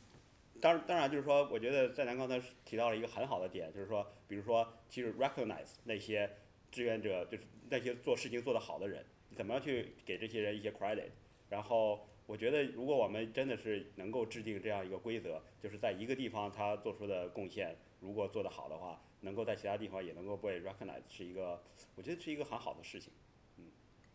[0.60, 6.28] 当然，当然，就是说，我觉得在咱刚才提到了一个很好的点，就是说，比如说，其实 recognize 那些
[6.68, 9.06] 志愿者，就是那些做事情做得好的人，
[9.36, 11.10] 怎么样去给这些人一些 credit，
[11.48, 21.62] 然后我觉得，如果我们真的是能够制定这样一个规则，就是在一个地方他做出的贡献，如果做得好的话，能够在其他地方也能够被 recognize，是一个，
[21.94, 23.12] 我觉得是一个很好的事情。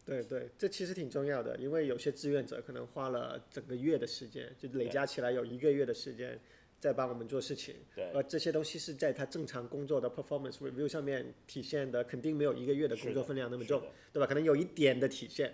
[0.06, 6.40] 对对，这其实挺重要的，因为有些志愿者可能花了整个月的时间，就累加起来有一个月的时间
[6.80, 13.82] 在帮我们做事情，对，而这些东西是在他正常工作的 performance review 上面体现的，肯定没有一个月的工作分量那么重
[14.12, 14.28] 对吧？
[14.28, 15.54] 可能有一点的体现。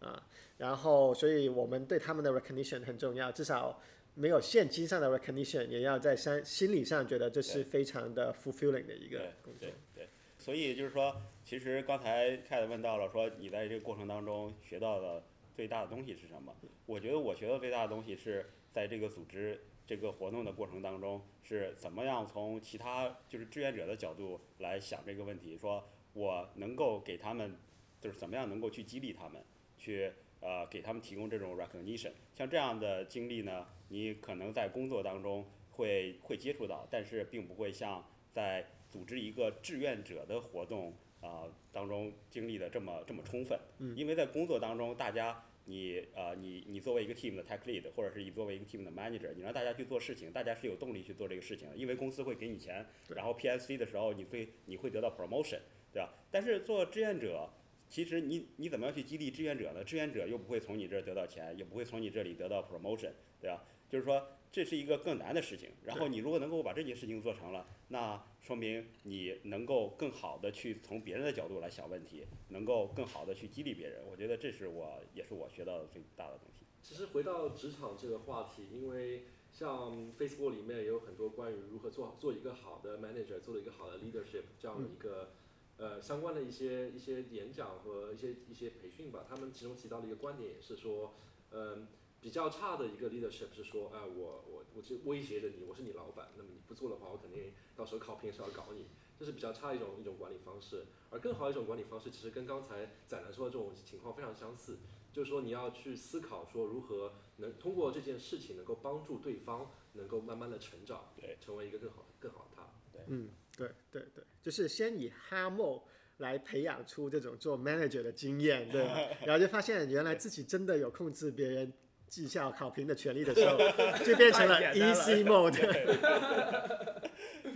[0.00, 0.24] 啊，
[0.58, 3.82] 然后所以我们对他们的 recognition 很重要，至少
[4.14, 9.68] 没有现金上的 recognition，也要在心心理上觉得这是非常的 fulfilling 的一个工作。
[9.68, 9.74] 对。
[9.92, 15.24] 对，所以就是说，其实刚才 Cat 问到了，说你在这个过程当中学到的
[15.54, 16.54] 最大的东西是什么？
[16.84, 25.82] 我觉得我学到最大的东西是在这个组织这个活动的过程当中，是怎么样从其他就是志愿者的角度来想这个问题，说
[26.12, 27.56] 我能够给他们，
[27.98, 29.42] 就是怎么样能够去激励他们，
[29.78, 32.12] 去呃给他们提供这种 recognition。
[32.34, 43.58] 像这样的经历呢，你可能在工作当中会会接触到，但是并不会像在组织一个志愿者的活动啊、呃当中经历的这么这么充分。
[43.78, 55.60] 嗯因为在工作当中，大家你呃你你作为一个 team 的 tech lead，或者是你作为一个 team 的 manager，你让大家去做事情，大家是有动力去做这个事情的，因为公司会给你钱，然后 PSC 的时候你会你会得到 promotion，
[55.92, 56.12] 对吧？
[56.30, 57.50] 但是做志愿者。
[57.90, 59.82] 其实你你怎么样去激励志愿者呢？
[59.82, 63.64] 志愿者又不会从你这儿得到钱，也不会从你这里得到 promotion，对吧？
[63.88, 65.70] 就是说这是一个更难的事情。
[65.84, 74.02] 然后你如果能够把这件事情做成了，那说明你能够更好的去从别人的角度来想问题，能够更好的去激励别人。
[74.10, 76.64] 我觉得这是我也是我学到的最大的东西。
[76.82, 85.32] 其实回到职场这个话题，因为像 Facebook 里面也有很多关于如何做做一个好的 manager，做了一个好的 leadership 这样的一个、
[85.76, 89.26] 呃相关的一些一些演讲和一些一些培训吧。
[89.28, 91.14] 他们其中提到的一个观点也是说，
[91.50, 91.88] 嗯、
[92.20, 98.86] 比较差的一个 leadership 是说，哎、我我我就威胁着你，我是你老板，那么你不做的话，我肯定到时候考评是要搞你，
[99.18, 100.84] 这是比较差一种一种管理方式。
[101.10, 104.78] 而更好的一种管理方式，其实跟刚才仔南说的这种情况非常相似，
[105.12, 112.62] 就是说你要去思考说如何能通过这件事情能够帮助对方能够慢慢的成长，对，成为一个更好更好的他。
[112.92, 115.82] 对嗯，对对对，就是先以哈莫
[116.18, 118.98] 来培养出这种做 manager 的经验，对吧？
[119.24, 121.72] 然后就发现原来自己真的有控制别人
[122.08, 123.56] 绩效考评的权利的时候，
[124.04, 125.52] 就变成了 easy mode。
[125.52, 125.86] 对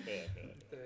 [0.05, 0.79] 对对，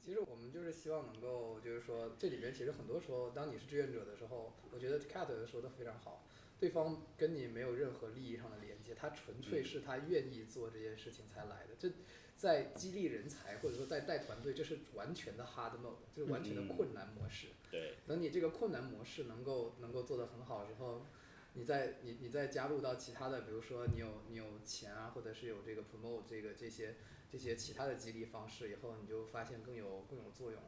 [0.00, 6.24] 其实我们就是希望能够，就是说这里边其实很多时候，当你是志愿者的时候，我觉得 Cat 说的非常好，
[6.58, 11.74] 对方跟你没有任何利益上的连接，他纯粹是他愿意做这件事情才来的。
[11.78, 11.90] 这
[12.36, 17.48] 在激励人才或者说在带团队，这是完全的 hard mode，就是完全的嗯困难模式。
[17.70, 21.06] 对等你这个困难模式能够能够做得很好之后，
[21.54, 26.96] 你再你你再加入到其他的，比如说你有你有钱啊，或者是有这个 promote 这个这些
[27.30, 30.60] 这些其他的激励方式以后，你就发现更有更有作用。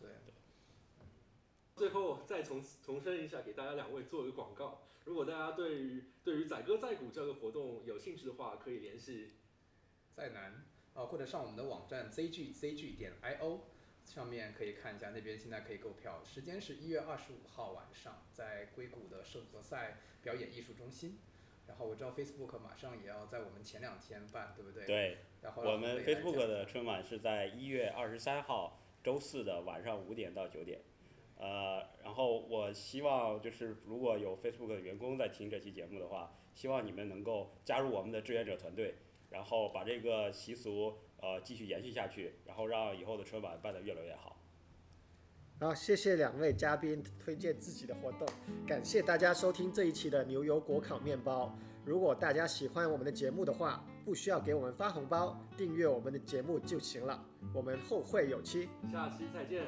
[0.00, 0.10] 对，
[1.76, 4.82] 最后再重重申一下，给大家两位做一个广告。
[5.04, 9.32] 如果大家对于对于载歌载鼓这个活动有兴趣的话，可以联系
[10.14, 10.64] 再南
[10.94, 13.60] 啊，或者上我们的网站 zg zg 点 io
[14.04, 21.18] 上面可以看一下，那边现在可以购票，时间是一月二十五号晚上，在硅谷的圣何塞表演艺术中心。
[21.66, 24.84] 然后我知道 Facebook 马上也要在我们前两天办，对不对？
[24.84, 30.80] 对，然后我们 Facebook 的春晚是在一月二十三号周四的晚上五点到九点。
[31.36, 38.96] 呃，然后我希望就是如果有 Facebook 的员工在听这期节目的话，希望你们能够加入我们的志愿者团队，
[39.30, 44.36] 然后把这个习俗呃继续延续下去，然后让以后的春晚办得越来越好。
[45.60, 48.28] 好，谢谢两位嘉宾推荐自己的活动，
[48.66, 51.56] 感谢大家收听这一期的牛油果烤面包。
[51.84, 57.24] 如果大家喜欢我们的节目的话，不需要给我们发红包，订阅我们的节目就行了。
[57.54, 59.64] 我们后会有期，下期再见，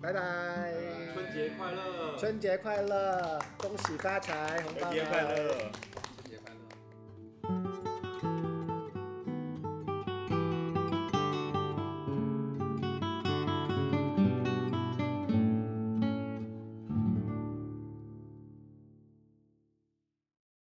[0.00, 0.74] 拜拜，
[1.14, 2.16] 春节快乐！
[2.16, 5.70] 春节快乐，恭喜发财，红包春节快乐！